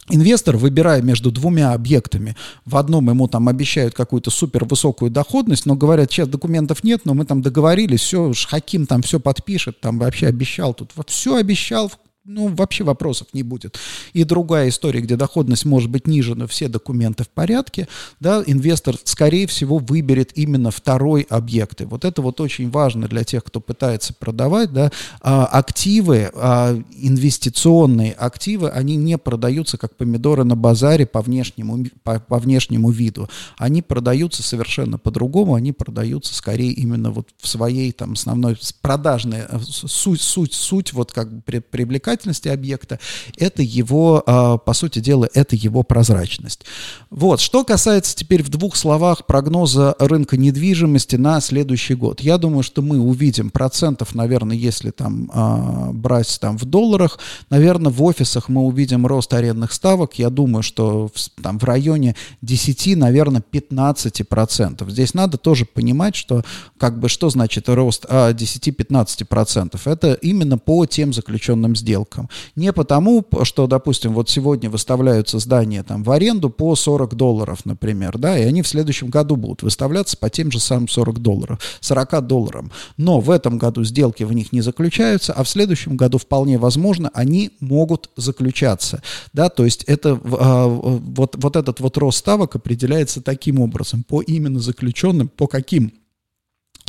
Инвестор, 0.09 0.57
выбирая 0.57 1.01
между 1.01 1.31
двумя 1.31 1.71
объектами, 1.71 2.35
в 2.65 2.75
одном 2.75 3.09
ему 3.09 3.29
там 3.29 3.47
обещают 3.47 3.93
какую-то 3.93 4.31
супер 4.31 4.65
высокую 4.65 5.09
доходность, 5.09 5.65
но 5.65 5.75
говорят, 5.75 6.11
сейчас 6.11 6.27
документов 6.27 6.83
нет, 6.83 7.01
но 7.05 7.13
мы 7.13 7.23
там 7.23 7.41
договорились, 7.41 8.01
все, 8.01 8.33
Хаким 8.49 8.85
там 8.85 9.01
все 9.01 9.21
подпишет, 9.21 9.79
там 9.79 9.99
вообще 9.99 10.27
обещал 10.27 10.73
тут, 10.73 10.91
все 11.07 11.37
обещал, 11.37 11.89
ну, 12.25 12.47
вообще 12.47 12.85
вопросов 12.85 13.27
не 13.33 13.43
будет. 13.43 13.77
И 14.13 14.23
другая 14.23 14.69
история, 14.69 15.01
где 15.01 15.17
доходность 15.17 15.65
может 15.65 15.89
быть 15.89 16.07
ниже, 16.07 16.35
но 16.35 16.47
все 16.47 16.69
документы 16.69 17.25
в 17.25 17.29
порядке, 17.29 17.89
да, 18.21 18.41
инвестор, 18.45 18.95
скорее 19.03 19.45
всего, 19.45 19.77
выберет 19.77 20.31
именно 20.35 20.71
второй 20.71 21.23
объект. 21.29 21.81
И 21.81 21.85
вот 21.85 22.05
это 22.05 22.21
вот 22.21 22.39
очень 22.39 22.69
важно 22.69 23.09
для 23.09 23.25
тех, 23.25 23.43
кто 23.43 23.59
пытается 23.59 24.13
продавать, 24.13 24.71
да, 24.71 24.91
а, 25.21 25.45
активы, 25.45 26.31
а, 26.33 26.81
инвестиционные 26.97 28.13
активы, 28.13 28.69
они 28.69 28.95
не 28.95 29.17
продаются 29.17 29.77
как 29.77 29.97
помидоры 29.97 30.45
на 30.45 30.55
базаре 30.55 31.05
по 31.05 31.21
внешнему, 31.21 31.85
по, 32.03 32.21
по 32.21 32.39
внешнему 32.39 32.89
виду. 32.89 33.29
Они 33.57 33.81
продаются 33.81 34.43
совершенно 34.43 34.97
по-другому, 34.97 35.55
они 35.55 35.73
продаются 35.73 36.33
скорее 36.33 36.71
именно 36.71 37.11
вот 37.11 37.27
в 37.37 37.47
своей 37.49 37.91
там 37.91 38.13
основной 38.13 38.57
продажной 38.81 39.41
э, 39.49 39.59
суть, 39.59 40.21
суть, 40.21 40.53
суть 40.53 40.93
вот 40.93 41.11
как 41.11 41.33
бы 41.33 41.41
привлекательности 41.41 42.12
привлекательности 42.13 42.47
объекта, 42.47 42.99
это 43.37 43.61
его, 43.61 44.23
а, 44.25 44.57
по 44.57 44.73
сути 44.73 44.99
дела, 44.99 45.27
это 45.33 45.55
его 45.55 45.83
прозрачность. 45.83 46.65
Вот, 47.09 47.39
что 47.39 47.63
касается 47.63 48.15
теперь 48.15 48.43
в 48.43 48.49
двух 48.49 48.75
словах 48.75 49.25
прогноза 49.25 49.95
рынка 49.99 50.37
недвижимости 50.37 51.15
на 51.15 51.41
следующий 51.41 51.95
год. 51.95 52.21
Я 52.21 52.37
думаю, 52.37 52.63
что 52.63 52.81
мы 52.81 52.99
увидим 52.99 53.49
процентов, 53.49 54.15
наверное, 54.15 54.55
если 54.55 54.91
там 54.91 55.29
а, 55.33 55.91
брать 55.91 56.37
там 56.39 56.57
в 56.57 56.65
долларах, 56.65 57.19
наверное, 57.49 57.91
в 57.91 58.01
офисах 58.03 58.49
мы 58.49 58.61
увидим 58.61 59.07
рост 59.07 59.33
арендных 59.33 59.73
ставок. 59.73 60.19
Я 60.19 60.29
думаю, 60.29 60.63
что 60.63 61.09
в, 61.13 61.41
там 61.41 61.59
в 61.59 61.63
районе 61.63 62.15
10, 62.41 62.97
наверное, 62.97 63.41
15 63.41 64.27
процентов. 64.27 64.89
Здесь 64.89 65.13
надо 65.13 65.37
тоже 65.37 65.65
понимать, 65.65 66.15
что 66.15 66.43
как 66.77 66.99
бы 66.99 67.09
что 67.09 67.29
значит 67.29 67.69
рост 67.69 68.05
а, 68.07 68.31
10-15 68.31 69.25
процентов. 69.25 69.87
Это 69.87 70.13
именно 70.13 70.57
по 70.57 70.85
тем 70.85 71.13
заключенным 71.13 71.75
сделкам 71.75 72.02
сделкам. 72.03 72.29
Не 72.55 72.73
потому, 72.73 73.25
что, 73.43 73.67
допустим, 73.67 74.13
вот 74.13 74.29
сегодня 74.29 74.69
выставляются 74.69 75.39
здания 75.39 75.83
там 75.83 76.03
в 76.03 76.11
аренду 76.11 76.49
по 76.49 76.75
40 76.75 77.15
долларов, 77.15 77.65
например, 77.65 78.17
да, 78.17 78.37
и 78.37 78.43
они 78.43 78.61
в 78.61 78.67
следующем 78.67 79.09
году 79.09 79.35
будут 79.35 79.63
выставляться 79.63 80.17
по 80.17 80.29
тем 80.29 80.51
же 80.51 80.59
самым 80.59 80.87
40 80.87 81.19
долларов, 81.19 81.59
40 81.79 82.27
долларам. 82.27 82.71
Но 82.97 83.19
в 83.19 83.29
этом 83.31 83.57
году 83.57 83.83
сделки 83.83 84.23
в 84.23 84.33
них 84.33 84.51
не 84.51 84.61
заключаются, 84.61 85.33
а 85.33 85.43
в 85.43 85.49
следующем 85.49 85.97
году 85.97 86.17
вполне 86.17 86.57
возможно 86.57 87.09
они 87.13 87.51
могут 87.59 88.09
заключаться, 88.17 89.01
да, 89.33 89.49
то 89.49 89.65
есть 89.65 89.83
это 89.83 90.19
а, 90.23 90.67
вот, 90.67 91.35
вот 91.37 91.55
этот 91.55 91.79
вот 91.79 91.97
рост 91.97 92.19
ставок 92.19 92.55
определяется 92.55 93.21
таким 93.21 93.59
образом, 93.59 94.03
по 94.03 94.21
именно 94.21 94.59
заключенным, 94.59 95.27
по 95.27 95.47
каким 95.47 95.91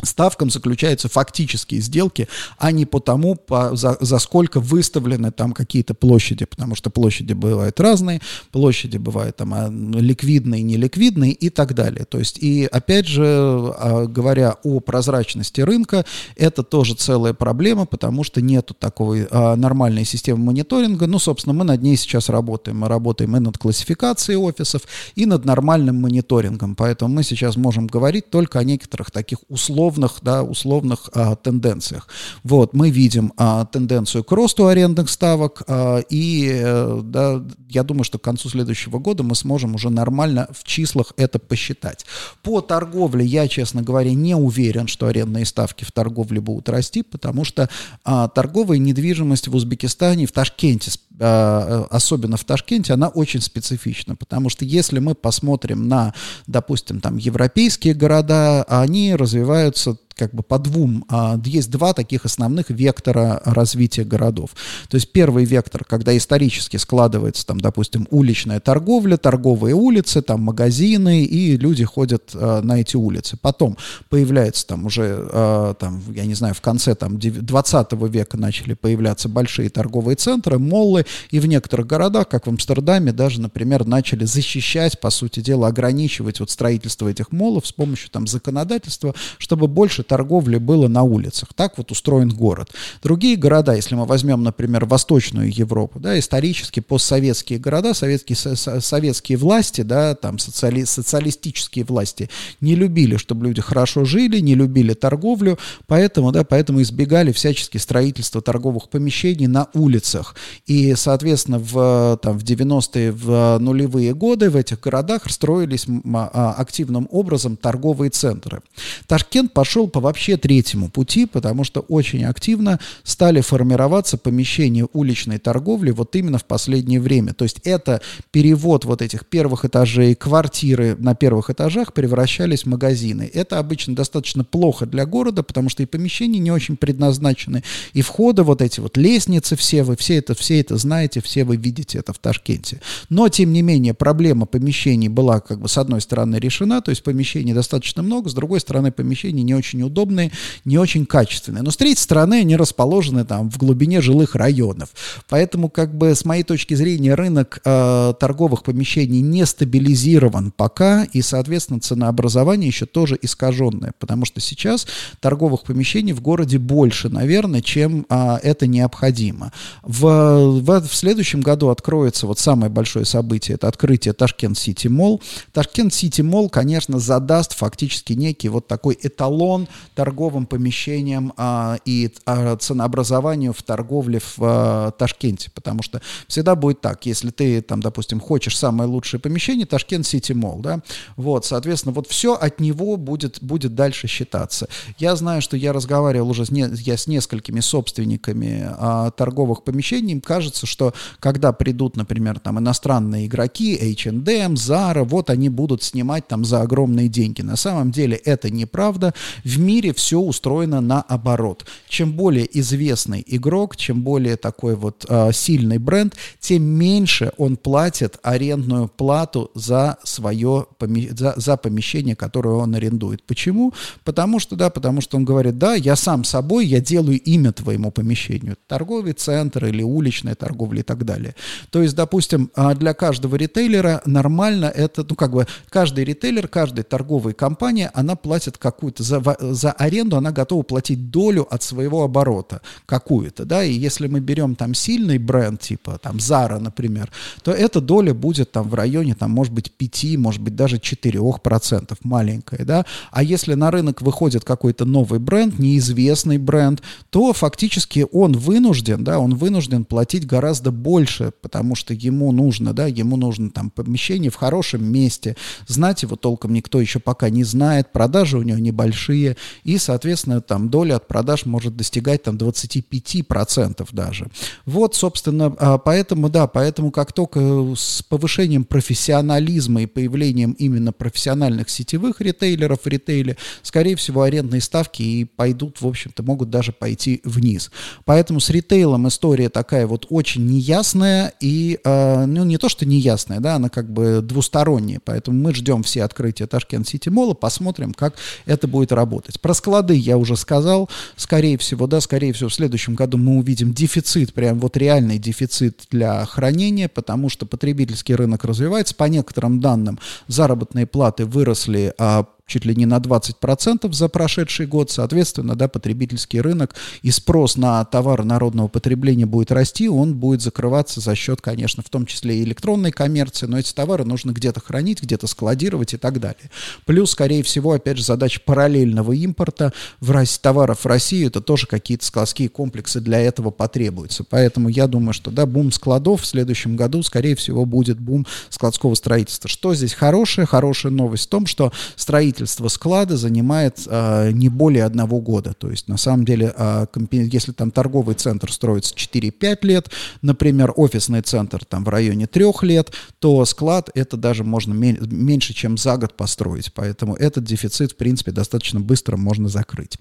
ставкам 0.05 0.49
заключаются 0.49 1.09
фактические 1.09 1.81
сделки, 1.81 2.27
а 2.57 2.71
не 2.71 2.85
по 2.85 2.99
тому, 2.99 3.35
по, 3.35 3.75
за, 3.75 3.97
за 3.99 4.19
сколько 4.19 4.59
выставлены 4.59 5.31
там 5.31 5.53
какие-то 5.53 5.93
площади, 5.93 6.45
потому 6.45 6.75
что 6.75 6.89
площади 6.89 7.33
бывают 7.33 7.79
разные, 7.79 8.21
площади 8.51 8.97
бывают 8.97 9.35
там 9.35 9.53
а, 9.53 9.69
ликвидные, 9.69 10.63
неликвидные 10.63 11.31
и 11.31 11.49
так 11.49 11.73
далее. 11.73 12.05
То 12.05 12.19
есть, 12.19 12.37
и 12.39 12.65
опять 12.65 13.07
же, 13.07 13.25
а, 13.25 14.05
говоря 14.05 14.55
о 14.63 14.79
прозрачности 14.79 15.61
рынка, 15.61 16.05
это 16.35 16.63
тоже 16.63 16.95
целая 16.95 17.33
проблема, 17.33 17.85
потому 17.85 18.23
что 18.23 18.41
нету 18.41 18.73
такой 18.73 19.27
а, 19.31 19.55
нормальной 19.55 20.05
системы 20.05 20.45
мониторинга. 20.45 21.07
Ну, 21.07 21.19
собственно, 21.19 21.53
мы 21.53 21.63
над 21.63 21.81
ней 21.81 21.97
сейчас 21.97 22.29
работаем. 22.29 22.79
Мы 22.79 22.87
работаем 22.87 23.35
и 23.35 23.39
над 23.39 23.57
классификацией 23.57 24.37
офисов, 24.37 24.83
и 25.15 25.25
над 25.25 25.45
нормальным 25.45 26.01
мониторингом. 26.01 26.75
Поэтому 26.75 27.13
мы 27.13 27.23
сейчас 27.23 27.55
можем 27.55 27.87
говорить 27.87 28.29
только 28.29 28.59
о 28.59 28.63
некоторых 28.63 29.11
таких 29.11 29.39
условных 29.49 29.94
условных, 29.95 30.19
да, 30.21 30.43
условных 30.43 31.09
а, 31.13 31.35
тенденциях. 31.35 32.07
Вот, 32.43 32.73
мы 32.73 32.89
видим 32.89 33.33
а, 33.37 33.65
тенденцию 33.65 34.23
к 34.23 34.31
росту 34.31 34.67
арендных 34.67 35.09
ставок, 35.09 35.63
а, 35.67 35.99
и 36.09 36.51
а, 36.53 37.01
да, 37.01 37.43
я 37.69 37.83
думаю, 37.83 38.03
что 38.03 38.19
к 38.19 38.21
концу 38.21 38.49
следующего 38.49 38.99
года 38.99 39.23
мы 39.23 39.35
сможем 39.35 39.75
уже 39.75 39.89
нормально 39.89 40.47
в 40.51 40.63
числах 40.63 41.13
это 41.17 41.39
посчитать. 41.39 42.05
По 42.43 42.61
торговле 42.61 43.25
я, 43.25 43.47
честно 43.47 43.81
говоря, 43.81 44.13
не 44.13 44.35
уверен, 44.35 44.87
что 44.87 45.07
арендные 45.07 45.45
ставки 45.45 45.83
в 45.83 45.91
торговле 45.91 46.41
будут 46.41 46.69
расти, 46.69 47.03
потому 47.03 47.45
что 47.45 47.69
а, 48.03 48.27
торговая 48.27 48.77
недвижимость 48.77 49.47
в 49.47 49.55
Узбекистане, 49.55 50.25
в 50.25 50.31
Ташкенте 50.31 50.91
а, 51.19 51.87
особенно 51.89 52.35
в 52.37 52.43
Ташкенте, 52.43 52.93
она 52.93 53.07
очень 53.07 53.41
специфична, 53.41 54.15
потому 54.15 54.49
что 54.49 54.65
если 54.65 54.99
мы 54.99 55.15
посмотрим 55.15 55.87
на, 55.87 56.13
допустим, 56.47 56.99
там 56.99 57.17
европейские 57.17 57.93
города, 57.93 58.63
они 58.63 59.15
развиваются 59.15 59.84
как 60.15 60.33
бы 60.33 60.43
по 60.43 60.57
двум, 60.57 61.05
а, 61.09 61.39
есть 61.43 61.69
два 61.69 61.93
таких 61.93 62.25
основных 62.25 62.69
вектора 62.69 63.41
развития 63.43 64.05
городов. 64.05 64.51
То 64.87 64.95
есть 64.95 65.11
первый 65.11 65.43
вектор, 65.43 65.83
когда 65.83 66.15
исторически 66.15 66.77
складывается 66.77 67.45
там, 67.45 67.59
допустим, 67.59 68.07
уличная 68.11 68.59
торговля, 68.61 69.17
торговые 69.17 69.75
улицы, 69.75 70.21
там 70.21 70.41
магазины, 70.41 71.25
и 71.25 71.57
люди 71.57 71.83
ходят 71.83 72.31
а, 72.33 72.61
на 72.61 72.79
эти 72.79 72.95
улицы. 72.95 73.37
Потом 73.41 73.77
появляется 74.09 74.65
там 74.65 74.85
уже, 74.85 75.27
а, 75.33 75.73
там, 75.73 76.01
я 76.13 76.25
не 76.25 76.33
знаю, 76.33 76.53
в 76.53 76.61
конце 76.61 76.95
там 76.95 77.19
20 77.19 77.91
века 78.09 78.37
начали 78.37 78.73
появляться 78.73 79.27
большие 79.27 79.69
торговые 79.69 80.15
центры, 80.15 80.59
моллы, 80.59 81.05
и 81.29 81.39
в 81.39 81.45
некоторых 81.45 81.87
городах, 81.87 82.29
как 82.29 82.47
в 82.47 82.49
Амстердаме, 82.49 83.11
даже, 83.11 83.41
например, 83.41 83.85
начали 83.85 84.23
защищать, 84.23 84.99
по 85.01 85.09
сути 85.09 85.41
дела, 85.41 85.67
ограничивать 85.67 86.39
вот 86.39 86.49
строительство 86.49 87.09
этих 87.09 87.33
моллов 87.33 87.67
с 87.67 87.73
помощью 87.73 88.09
там 88.11 88.27
законодательства, 88.27 89.13
чтобы 89.39 89.67
больше 89.67 90.04
торговли 90.05 90.57
было 90.57 90.87
на 90.87 91.03
улицах. 91.03 91.49
Так 91.53 91.77
вот 91.77 91.91
устроен 91.91 92.29
город. 92.29 92.71
Другие 93.03 93.35
города, 93.35 93.73
если 93.73 93.95
мы 93.95 94.05
возьмем, 94.05 94.43
например, 94.43 94.85
Восточную 94.85 95.53
Европу, 95.53 95.99
да, 95.99 96.17
исторически 96.17 96.79
постсоветские 96.79 97.59
города, 97.59 97.93
советские, 97.93 98.35
советские 98.35 99.37
власти, 99.37 99.81
да, 99.81 100.15
там 100.15 100.39
социали, 100.39 100.83
социалистические 100.83 101.85
власти 101.85 102.29
не 102.61 102.75
любили, 102.75 103.17
чтобы 103.17 103.45
люди 103.45 103.61
хорошо 103.61 104.05
жили, 104.05 104.39
не 104.39 104.55
любили 104.55 104.93
торговлю, 104.93 105.57
поэтому, 105.87 106.31
да, 106.31 106.43
поэтому 106.43 106.81
избегали 106.81 107.31
всячески 107.31 107.77
строительства 107.77 108.41
торговых 108.41 108.89
помещений 108.89 109.47
на 109.47 109.67
улицах. 109.73 110.35
И, 110.65 110.95
соответственно, 110.95 111.59
в, 111.59 112.19
там, 112.21 112.37
в 112.37 112.43
90-е, 112.43 113.11
в 113.11 113.57
нулевые 113.59 114.13
годы 114.13 114.49
в 114.49 114.55
этих 114.55 114.79
городах 114.79 115.29
строились 115.31 115.85
а, 116.13 116.55
активным 116.57 117.07
образом 117.11 117.57
торговые 117.57 118.09
центры. 118.09 118.61
Ташкент 119.07 119.53
пошел 119.53 119.87
по 119.95 120.01
вообще 120.01 120.35
третьему 120.35 120.89
пути, 120.89 121.25
потому 121.25 121.63
что 121.63 121.79
очень 121.79 122.25
активно 122.25 122.81
стали 123.03 123.39
формироваться 123.39 124.17
помещения 124.17 124.85
уличной 124.91 125.37
торговли 125.37 125.91
вот 125.91 126.17
именно 126.17 126.37
в 126.37 126.43
последнее 126.43 126.99
время. 126.99 127.33
То 127.33 127.45
есть 127.45 127.61
это 127.63 128.01
перевод 128.31 128.83
вот 128.83 129.01
этих 129.01 129.25
первых 129.25 129.63
этажей, 129.63 130.13
квартиры 130.13 130.97
на 130.99 131.15
первых 131.15 131.49
этажах 131.49 131.93
превращались 131.93 132.63
в 132.63 132.65
магазины. 132.65 133.31
Это 133.33 133.57
обычно 133.57 133.95
достаточно 133.95 134.43
плохо 134.43 134.85
для 134.85 135.05
города, 135.05 135.43
потому 135.43 135.69
что 135.69 135.81
и 135.81 135.85
помещения 135.85 136.39
не 136.39 136.51
очень 136.51 136.75
предназначены, 136.75 137.63
и 137.93 138.01
входы 138.01 138.43
вот 138.43 138.61
эти 138.61 138.81
вот 138.81 138.97
лестницы 138.97 139.55
все, 139.55 139.83
вы 139.83 139.95
все 139.95 140.17
это, 140.17 140.35
все 140.35 140.59
это 140.59 140.75
знаете, 140.75 141.21
все 141.21 141.45
вы 141.45 141.55
видите 141.55 141.99
это 141.99 142.11
в 142.11 142.19
Ташкенте. 142.19 142.81
Но, 143.07 143.29
тем 143.29 143.53
не 143.53 143.61
менее, 143.61 143.93
проблема 143.93 144.45
помещений 144.45 145.07
была 145.07 145.39
как 145.39 145.61
бы 145.61 145.69
с 145.69 145.77
одной 145.77 146.01
стороны 146.01 146.35
решена, 146.35 146.81
то 146.81 146.89
есть 146.89 147.01
помещений 147.01 147.53
достаточно 147.53 148.03
много, 148.03 148.29
с 148.29 148.33
другой 148.33 148.59
стороны 148.59 148.91
помещений 148.91 149.43
не 149.43 149.53
очень 149.53 149.84
неудобные, 149.85 150.31
не 150.65 150.77
очень 150.77 151.05
качественные. 151.05 151.63
Но 151.63 151.71
с 151.71 151.77
третьей 151.77 152.01
стороны 152.01 152.35
они 152.41 152.55
расположены 152.55 153.25
там 153.25 153.49
в 153.49 153.57
глубине 153.57 154.01
жилых 154.01 154.35
районов. 154.35 154.89
Поэтому 155.29 155.69
как 155.69 155.95
бы 155.95 156.15
с 156.15 156.25
моей 156.25 156.43
точки 156.43 156.73
зрения 156.73 157.15
рынок 157.15 157.61
э, 157.63 158.13
торговых 158.19 158.63
помещений 158.63 159.21
не 159.21 159.45
стабилизирован 159.45 160.51
пока, 160.51 161.03
и, 161.03 161.21
соответственно, 161.21 161.79
ценообразование 161.79 162.67
еще 162.67 162.85
тоже 162.85 163.17
искаженное, 163.21 163.93
потому 163.99 164.25
что 164.25 164.41
сейчас 164.41 164.87
торговых 165.19 165.63
помещений 165.63 166.13
в 166.13 166.21
городе 166.21 166.57
больше, 166.57 167.09
наверное, 167.09 167.61
чем 167.61 168.05
э, 168.09 168.37
это 168.43 168.67
необходимо. 168.67 169.51
В, 169.83 170.61
в, 170.61 170.87
в 170.87 170.95
следующем 170.95 171.41
году 171.41 171.69
откроется 171.69 172.27
вот 172.27 172.39
самое 172.39 172.71
большое 172.71 173.05
событие, 173.05 173.55
это 173.55 173.67
открытие 173.67 174.13
Tashkent 174.13 174.57
City 174.57 174.87
Mall. 174.87 175.21
Tashkent 175.53 175.93
City 175.93 176.21
Mall, 176.21 176.49
конечно, 176.49 176.99
задаст 176.99 177.53
фактически 177.53 178.13
некий 178.13 178.49
вот 178.49 178.67
такой 178.67 178.97
эталон 179.01 179.67
торговым 179.93 180.45
помещениям 180.45 181.33
а, 181.37 181.77
и 181.85 182.11
а, 182.25 182.55
ценообразованию 182.57 183.53
в 183.53 183.63
торговле 183.63 184.19
в 184.19 184.37
а, 184.39 184.91
Ташкенте, 184.91 185.49
потому 185.53 185.81
что 185.83 186.01
всегда 186.27 186.55
будет 186.55 186.81
так, 186.81 187.05
если 187.05 187.31
ты 187.31 187.61
там, 187.61 187.81
допустим, 187.81 188.19
хочешь 188.19 188.57
самое 188.57 188.89
лучшее 188.89 189.19
помещение, 189.19 189.65
Tashkent 189.65 190.05
City 190.05 190.33
Mall, 190.33 190.59
да, 190.59 190.81
вот, 191.15 191.45
соответственно, 191.45 191.93
вот 191.93 192.07
все 192.07 192.33
от 192.33 192.59
него 192.59 192.97
будет, 192.97 193.41
будет 193.41 193.75
дальше 193.75 194.07
считаться. 194.07 194.67
Я 194.97 195.15
знаю, 195.15 195.41
что 195.41 195.57
я 195.57 195.73
разговаривал 195.73 196.29
уже 196.29 196.45
с, 196.45 196.51
не, 196.51 196.67
я 196.81 196.97
с 196.97 197.07
несколькими 197.07 197.59
собственниками 197.59 198.67
а, 198.69 199.11
торговых 199.11 199.63
помещений, 199.63 200.13
им 200.13 200.21
кажется, 200.21 200.65
что 200.65 200.93
когда 201.19 201.51
придут, 201.53 201.95
например, 201.95 202.39
там 202.39 202.59
иностранные 202.59 203.27
игроки, 203.27 203.75
H&M, 203.75 204.53
Zara, 204.53 205.03
вот 205.03 205.29
они 205.29 205.49
будут 205.49 205.83
снимать 205.83 206.27
там 206.27 206.45
за 206.45 206.61
огромные 206.61 207.07
деньги. 207.07 207.41
На 207.41 207.55
самом 207.55 207.91
деле 207.91 208.15
это 208.17 208.49
неправда. 208.49 209.13
В 209.43 209.59
мире 209.65 209.93
все 209.93 210.19
устроено 210.19 210.81
наоборот. 210.81 211.65
Чем 211.87 212.13
более 212.13 212.47
известный 212.59 213.23
игрок, 213.25 213.75
чем 213.75 214.03
более 214.03 214.37
такой 214.37 214.75
вот 214.75 215.05
э, 215.07 215.31
сильный 215.33 215.77
бренд, 215.77 216.15
тем 216.39 216.63
меньше 216.63 217.31
он 217.37 217.57
платит 217.57 218.17
арендную 218.23 218.87
плату 218.87 219.51
за 219.55 219.97
свое 220.03 220.67
за, 221.11 221.33
за 221.35 221.57
помещение, 221.57 222.15
которое 222.15 222.55
он 222.55 222.75
арендует. 222.75 223.23
Почему? 223.23 223.73
Потому 224.03 224.39
что, 224.39 224.55
да, 224.55 224.69
потому 224.69 225.01
что 225.01 225.17
он 225.17 225.25
говорит, 225.25 225.57
да, 225.57 225.75
я 225.75 225.95
сам 225.95 226.23
собой, 226.23 226.65
я 226.65 226.79
делаю 226.79 227.19
имя 227.19 227.51
твоему 227.51 227.91
помещению. 227.91 228.57
Торговый 228.67 229.13
центр 229.13 229.65
или 229.65 229.83
уличная 229.83 230.35
торговля 230.35 230.79
и 230.79 230.83
так 230.83 231.05
далее. 231.05 231.35
То 231.69 231.81
есть, 231.81 231.95
допустим, 231.95 232.51
а, 232.55 232.75
для 232.75 232.93
каждого 232.93 233.35
ритейлера 233.35 234.01
нормально 234.05 234.65
это, 234.65 235.05
ну, 235.07 235.15
как 235.15 235.31
бы, 235.31 235.47
каждый 235.69 236.03
ритейлер, 236.03 236.47
каждая 236.47 236.83
торговая 236.83 237.33
компания, 237.33 237.91
она 237.93 238.15
платит 238.15 238.57
какую-то 238.57 239.03
за, 239.03 239.21
за 239.55 239.71
аренду 239.71 240.17
она 240.17 240.31
готова 240.31 240.63
платить 240.63 241.09
долю 241.09 241.47
от 241.49 241.63
своего 241.63 242.03
оборота 242.03 242.61
какую-то, 242.85 243.45
да, 243.45 243.63
и 243.63 243.73
если 243.73 244.07
мы 244.07 244.19
берем 244.19 244.55
там 244.55 244.73
сильный 244.73 245.17
бренд, 245.17 245.61
типа 245.61 245.99
там 246.01 246.17
Zara, 246.17 246.59
например, 246.59 247.11
то 247.43 247.51
эта 247.51 247.81
доля 247.81 248.13
будет 248.13 248.51
там 248.51 248.69
в 248.69 248.73
районе, 248.73 249.15
там, 249.15 249.31
может 249.31 249.53
быть, 249.53 249.71
5, 249.71 250.17
может 250.17 250.41
быть, 250.41 250.55
даже 250.55 250.77
4%, 250.77 251.97
маленькая, 252.03 252.65
да, 252.65 252.85
а 253.11 253.23
если 253.23 253.53
на 253.53 253.71
рынок 253.71 254.01
выходит 254.01 254.43
какой-то 254.43 254.85
новый 254.85 255.19
бренд, 255.19 255.59
неизвестный 255.59 256.37
бренд, 256.37 256.81
то 257.09 257.33
фактически 257.33 258.05
он 258.11 258.33
вынужден, 258.33 259.03
да, 259.03 259.19
он 259.19 259.35
вынужден 259.35 259.85
платить 259.85 260.27
гораздо 260.27 260.71
больше, 260.71 261.31
потому 261.41 261.75
что 261.75 261.93
ему 261.93 262.31
нужно, 262.31 262.73
да, 262.73 262.87
ему 262.87 263.17
нужно 263.17 263.49
там 263.49 263.69
помещение 263.69 264.29
в 264.29 264.35
хорошем 264.35 264.85
месте, 264.85 265.35
знать 265.67 266.03
его 266.03 266.15
толком 266.15 266.53
никто 266.53 266.79
еще 266.81 266.99
пока 266.99 267.29
не 267.29 267.43
знает, 267.43 267.91
продажи 267.91 268.37
у 268.37 268.41
него 268.41 268.59
небольшие, 268.59 269.34
и, 269.63 269.77
соответственно, 269.77 270.41
там 270.41 270.69
доля 270.69 270.95
от 270.95 271.07
продаж 271.07 271.45
может 271.45 271.75
достигать 271.75 272.23
там 272.23 272.37
25% 272.37 273.87
даже. 273.91 274.27
Вот, 274.65 274.95
собственно, 274.95 275.55
а, 275.59 275.77
поэтому, 275.77 276.29
да, 276.29 276.47
поэтому 276.47 276.91
как 276.91 277.13
только 277.13 277.73
с 277.75 278.01
повышением 278.01 278.63
профессионализма 278.63 279.83
и 279.83 279.85
появлением 279.85 280.51
именно 280.53 280.91
профессиональных 280.91 281.69
сетевых 281.69 282.21
ритейлеров 282.21 282.81
в 282.83 282.87
ритейле, 282.87 283.37
скорее 283.61 283.95
всего, 283.95 284.21
арендные 284.21 284.61
ставки 284.61 285.01
и 285.01 285.25
пойдут, 285.25 285.81
в 285.81 285.87
общем-то, 285.87 286.23
могут 286.23 286.49
даже 286.49 286.71
пойти 286.71 287.21
вниз. 287.23 287.71
Поэтому 288.05 288.39
с 288.39 288.49
ритейлом 288.49 289.07
история 289.07 289.49
такая 289.49 289.87
вот 289.87 290.05
очень 290.09 290.45
неясная 290.45 291.33
и, 291.39 291.79
э, 291.83 292.25
ну, 292.25 292.43
не 292.43 292.57
то, 292.57 292.69
что 292.69 292.85
неясная, 292.85 293.39
да, 293.39 293.55
она 293.55 293.69
как 293.69 293.91
бы 293.91 294.21
двусторонняя, 294.21 295.01
поэтому 295.03 295.41
мы 295.41 295.53
ждем 295.53 295.83
все 295.83 296.03
открытия 296.03 296.47
Ташкент 296.47 296.87
Сити 296.87 297.09
Мола, 297.09 297.33
посмотрим, 297.33 297.93
как 297.93 298.15
это 298.45 298.67
будет 298.67 298.91
работать. 298.91 299.24
Работать. 299.25 299.41
Про 299.41 299.53
склады 299.53 299.95
я 299.95 300.17
уже 300.17 300.35
сказал, 300.35 300.89
скорее 301.15 301.57
всего, 301.57 301.87
да, 301.87 302.01
скорее 302.01 302.33
всего, 302.33 302.49
в 302.49 302.53
следующем 302.53 302.95
году 302.95 303.17
мы 303.17 303.37
увидим 303.37 303.73
дефицит, 303.73 304.33
прям 304.33 304.59
вот 304.59 304.77
реальный 304.77 305.17
дефицит 305.17 305.83
для 305.91 306.25
хранения, 306.25 306.87
потому 306.87 307.29
что 307.29 307.45
потребительский 307.45 308.15
рынок 308.15 308.43
развивается. 308.45 308.95
По 308.95 309.05
некоторым 309.05 309.59
данным, 309.59 309.99
заработные 310.27 310.85
платы 310.85 311.25
выросли 311.25 311.93
а, 311.97 312.25
чуть 312.47 312.65
ли 312.65 312.75
не 312.75 312.85
на 312.85 312.97
20% 312.97 313.91
за 313.91 314.07
прошедший 314.07 314.67
год. 314.67 314.91
Соответственно, 314.91 315.55
да, 315.55 315.67
потребительский 315.67 316.41
рынок 316.41 316.75
и 317.01 317.11
спрос 317.11 317.57
на 317.57 317.83
товары 317.85 318.23
народного 318.23 318.67
потребления 318.67 319.25
будет 319.25 319.51
расти, 319.51 319.89
он 319.89 320.13
будет 320.13 320.41
закрываться 320.41 320.99
за 321.01 321.15
счет, 321.15 321.41
конечно, 321.41 321.81
в 321.83 321.89
том 321.89 322.05
числе 322.05 322.39
и 322.39 322.43
электронной 322.43 322.91
коммерции, 322.91 323.45
но 323.45 323.57
эти 323.57 323.73
товары 323.73 324.05
нужно 324.05 324.31
где-то 324.31 324.59
хранить, 324.59 325.01
где-то 325.01 325.27
складировать 325.27 325.93
и 325.93 325.97
так 325.97 326.19
далее. 326.19 326.51
Плюс, 326.85 327.11
скорее 327.11 327.43
всего, 327.43 327.71
опять 327.71 327.97
же, 327.97 328.03
задача 328.03 328.39
параллельного 328.43 329.13
импорта 329.13 329.73
в 329.99 330.11
России, 330.11 330.39
товаров 330.41 330.81
в 330.81 330.85
Россию, 330.85 331.27
это 331.27 331.41
тоже 331.41 331.65
какие-то 331.65 332.05
складские 332.05 332.49
комплексы 332.49 332.99
для 332.99 333.19
этого 333.19 333.49
потребуются. 333.49 334.23
Поэтому 334.23 334.69
я 334.69 334.87
думаю, 334.87 335.13
что, 335.13 335.31
да, 335.31 335.45
бум 335.45 335.71
складов 335.71 336.21
в 336.21 336.25
следующем 336.25 336.75
году, 336.75 337.01
скорее 337.03 337.35
всего, 337.35 337.65
будет 337.65 337.99
бум 337.99 338.27
складского 338.49 338.93
строительства. 338.95 339.49
Что 339.49 339.73
здесь 339.73 339.93
хорошее? 339.93 340.45
Хорошая 340.45 340.91
новость 340.91 341.25
в 341.25 341.29
том, 341.29 341.45
что 341.47 341.71
строительство 341.95 342.34
строительство 342.35 342.67
склада 342.67 343.15
занимает 343.15 343.81
э, 343.87 344.31
не 344.31 344.49
более 344.49 344.83
одного 344.83 345.21
года. 345.21 345.53
То 345.53 345.69
есть, 345.69 345.87
на 345.87 345.97
самом 345.97 346.25
деле, 346.25 346.53
э, 346.55 346.85
если 347.09 347.53
там 347.53 347.71
торговый 347.71 348.15
центр 348.15 348.51
строится 348.51 348.93
4-5 348.93 349.57
лет, 349.61 349.89
например, 350.21 350.73
офисный 350.75 351.21
центр 351.21 351.63
там 351.63 351.83
в 351.85 351.89
районе 351.89 352.27
3 352.27 352.45
лет, 352.63 352.91
то 353.19 353.45
склад 353.45 353.89
это 353.93 354.17
даже 354.17 354.43
можно 354.43 354.73
меньше, 354.73 355.53
чем 355.53 355.77
за 355.77 355.97
год 355.97 356.17
построить. 356.17 356.73
Поэтому 356.73 357.15
этот 357.15 357.45
дефицит, 357.45 357.93
в 357.93 357.95
принципе, 357.95 358.31
достаточно 358.31 358.79
быстро 358.79 359.17
можно 359.17 359.47
закрыть. 359.47 359.97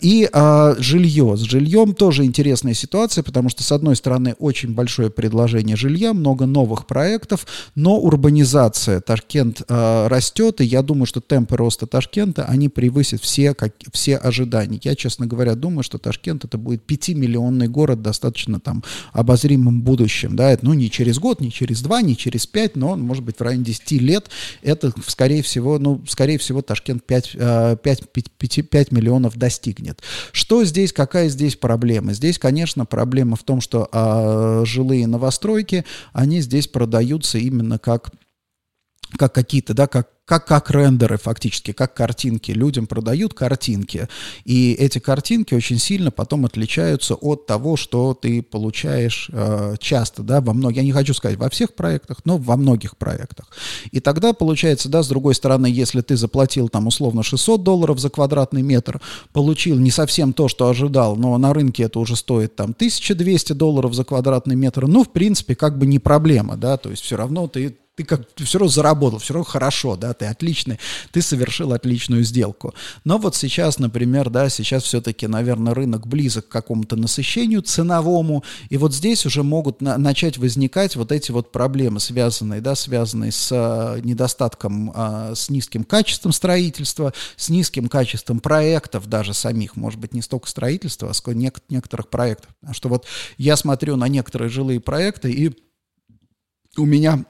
И 0.00 0.28
э, 0.32 0.74
жилье. 0.78 1.36
С 1.36 1.40
жильем 1.40 1.94
тоже 1.94 2.24
интересная 2.24 2.74
ситуация, 2.74 3.22
потому 3.22 3.50
что, 3.50 3.62
с 3.62 3.72
одной 3.72 3.96
стороны, 3.96 4.34
очень 4.38 4.74
большое 4.74 5.10
предложение 5.10 5.76
жилья, 5.76 6.14
много 6.14 6.46
новых 6.46 6.86
проектов, 6.86 7.46
но 7.74 7.98
урбанизация. 7.98 9.00
Ташкент 9.00 9.62
э, 9.68 10.06
растет, 10.08 10.60
и 10.60 10.64
я 10.64 10.82
думаю, 10.82 11.06
что 11.06 11.20
темпы 11.20 11.57
роста 11.58 11.86
Ташкента, 11.86 12.44
они 12.44 12.68
превысят 12.68 13.22
все, 13.22 13.54
как, 13.54 13.74
все 13.92 14.16
ожидания. 14.16 14.80
Я, 14.82 14.94
честно 14.94 15.26
говоря, 15.26 15.54
думаю, 15.54 15.82
что 15.82 15.98
Ташкент 15.98 16.44
это 16.44 16.56
будет 16.56 16.90
5-миллионный 16.90 17.68
город 17.68 18.00
достаточно 18.00 18.60
там 18.60 18.82
обозримым 19.12 19.82
будущем. 19.82 20.36
Да? 20.36 20.50
Это, 20.50 20.64
ну, 20.64 20.72
не 20.72 20.90
через 20.90 21.18
год, 21.18 21.40
не 21.40 21.52
через 21.52 21.82
два, 21.82 22.00
не 22.00 22.16
через 22.16 22.46
пять, 22.46 22.76
но, 22.76 22.96
может 22.96 23.24
быть, 23.24 23.38
в 23.38 23.42
районе 23.42 23.64
10 23.64 23.92
лет 23.92 24.30
это, 24.62 24.92
скорее 25.06 25.42
всего, 25.42 25.78
ну, 25.78 26.02
скорее 26.08 26.38
всего, 26.38 26.62
Ташкент 26.62 27.04
5, 27.04 27.32
5, 27.82 28.12
5, 28.38 28.70
5 28.70 28.92
миллионов 28.92 29.36
достигнет. 29.36 30.02
Что 30.32 30.64
здесь, 30.64 30.92
какая 30.92 31.28
здесь 31.28 31.56
проблема? 31.56 32.14
Здесь, 32.14 32.38
конечно, 32.38 32.86
проблема 32.86 33.36
в 33.36 33.42
том, 33.42 33.60
что 33.60 33.88
а, 33.92 34.64
жилые 34.64 35.06
новостройки, 35.06 35.84
они 36.12 36.40
здесь 36.40 36.68
продаются 36.68 37.38
именно 37.38 37.78
как 37.78 38.10
как 39.16 39.34
какие-то, 39.34 39.74
да, 39.74 39.86
как 39.86 40.08
как, 40.28 40.46
как 40.46 40.70
рендеры 40.70 41.16
фактически, 41.16 41.72
как 41.72 41.94
картинки. 41.94 42.52
Людям 42.52 42.86
продают 42.86 43.32
картинки, 43.32 44.08
и 44.44 44.74
эти 44.74 44.98
картинки 44.98 45.54
очень 45.54 45.78
сильно 45.78 46.10
потом 46.10 46.44
отличаются 46.44 47.14
от 47.14 47.46
того, 47.46 47.76
что 47.76 48.12
ты 48.12 48.42
получаешь 48.42 49.30
э, 49.32 49.76
часто, 49.80 50.22
да, 50.22 50.42
во 50.42 50.52
многих, 50.52 50.76
я 50.76 50.82
не 50.82 50.92
хочу 50.92 51.14
сказать 51.14 51.38
во 51.38 51.48
всех 51.48 51.74
проектах, 51.74 52.18
но 52.26 52.36
во 52.36 52.58
многих 52.58 52.98
проектах. 52.98 53.46
И 53.90 54.00
тогда 54.00 54.34
получается, 54.34 54.90
да, 54.90 55.02
с 55.02 55.08
другой 55.08 55.34
стороны, 55.34 55.66
если 55.66 56.02
ты 56.02 56.14
заплатил 56.14 56.68
там 56.68 56.86
условно 56.86 57.22
600 57.22 57.62
долларов 57.62 57.98
за 57.98 58.10
квадратный 58.10 58.60
метр, 58.60 59.00
получил 59.32 59.78
не 59.78 59.90
совсем 59.90 60.34
то, 60.34 60.48
что 60.48 60.68
ожидал, 60.68 61.16
но 61.16 61.38
на 61.38 61.54
рынке 61.54 61.84
это 61.84 62.00
уже 62.00 62.16
стоит 62.16 62.54
там 62.54 62.72
1200 62.72 63.54
долларов 63.54 63.94
за 63.94 64.04
квадратный 64.04 64.56
метр, 64.56 64.86
ну, 64.86 65.04
в 65.04 65.10
принципе, 65.10 65.54
как 65.54 65.78
бы 65.78 65.86
не 65.86 65.98
проблема, 65.98 66.58
да, 66.58 66.76
то 66.76 66.90
есть 66.90 67.02
все 67.02 67.16
равно 67.16 67.48
ты 67.48 67.78
ты 67.98 68.04
как 68.04 68.28
все 68.36 68.58
равно 68.60 68.70
заработал, 68.70 69.18
все 69.18 69.34
равно 69.34 69.44
хорошо, 69.44 69.96
да, 69.96 70.14
ты 70.14 70.26
отличный, 70.26 70.78
ты 71.10 71.20
совершил 71.20 71.72
отличную 71.72 72.22
сделку. 72.22 72.72
Но 73.02 73.18
вот 73.18 73.34
сейчас, 73.34 73.80
например, 73.80 74.30
да, 74.30 74.48
сейчас 74.50 74.84
все-таки, 74.84 75.26
наверное, 75.26 75.74
рынок 75.74 76.06
близок 76.06 76.46
к 76.46 76.52
какому-то 76.52 76.94
насыщению 76.94 77.60
ценовому, 77.60 78.44
и 78.70 78.76
вот 78.76 78.94
здесь 78.94 79.26
уже 79.26 79.42
могут 79.42 79.82
на, 79.82 79.98
начать 79.98 80.38
возникать 80.38 80.94
вот 80.94 81.10
эти 81.10 81.32
вот 81.32 81.50
проблемы, 81.50 81.98
связанные, 81.98 82.60
да, 82.60 82.76
связанные 82.76 83.32
с 83.32 83.50
а, 83.50 83.98
недостатком, 83.98 84.92
а, 84.94 85.34
с 85.34 85.50
низким 85.50 85.82
качеством 85.82 86.30
строительства, 86.30 87.12
с 87.34 87.48
низким 87.48 87.88
качеством 87.88 88.38
проектов 88.38 89.08
даже 89.08 89.34
самих, 89.34 89.74
может 89.74 89.98
быть, 89.98 90.14
не 90.14 90.22
столько 90.22 90.48
строительства, 90.48 91.10
а 91.10 91.14
сколько 91.14 91.36
нек- 91.36 91.62
некоторых 91.68 92.10
проектов. 92.10 92.52
Что 92.70 92.90
вот 92.90 93.06
я 93.38 93.56
смотрю 93.56 93.96
на 93.96 94.06
некоторые 94.06 94.50
жилые 94.50 94.78
проекты, 94.78 95.32
и 95.32 95.52
у 96.76 96.86
меня 96.86 97.24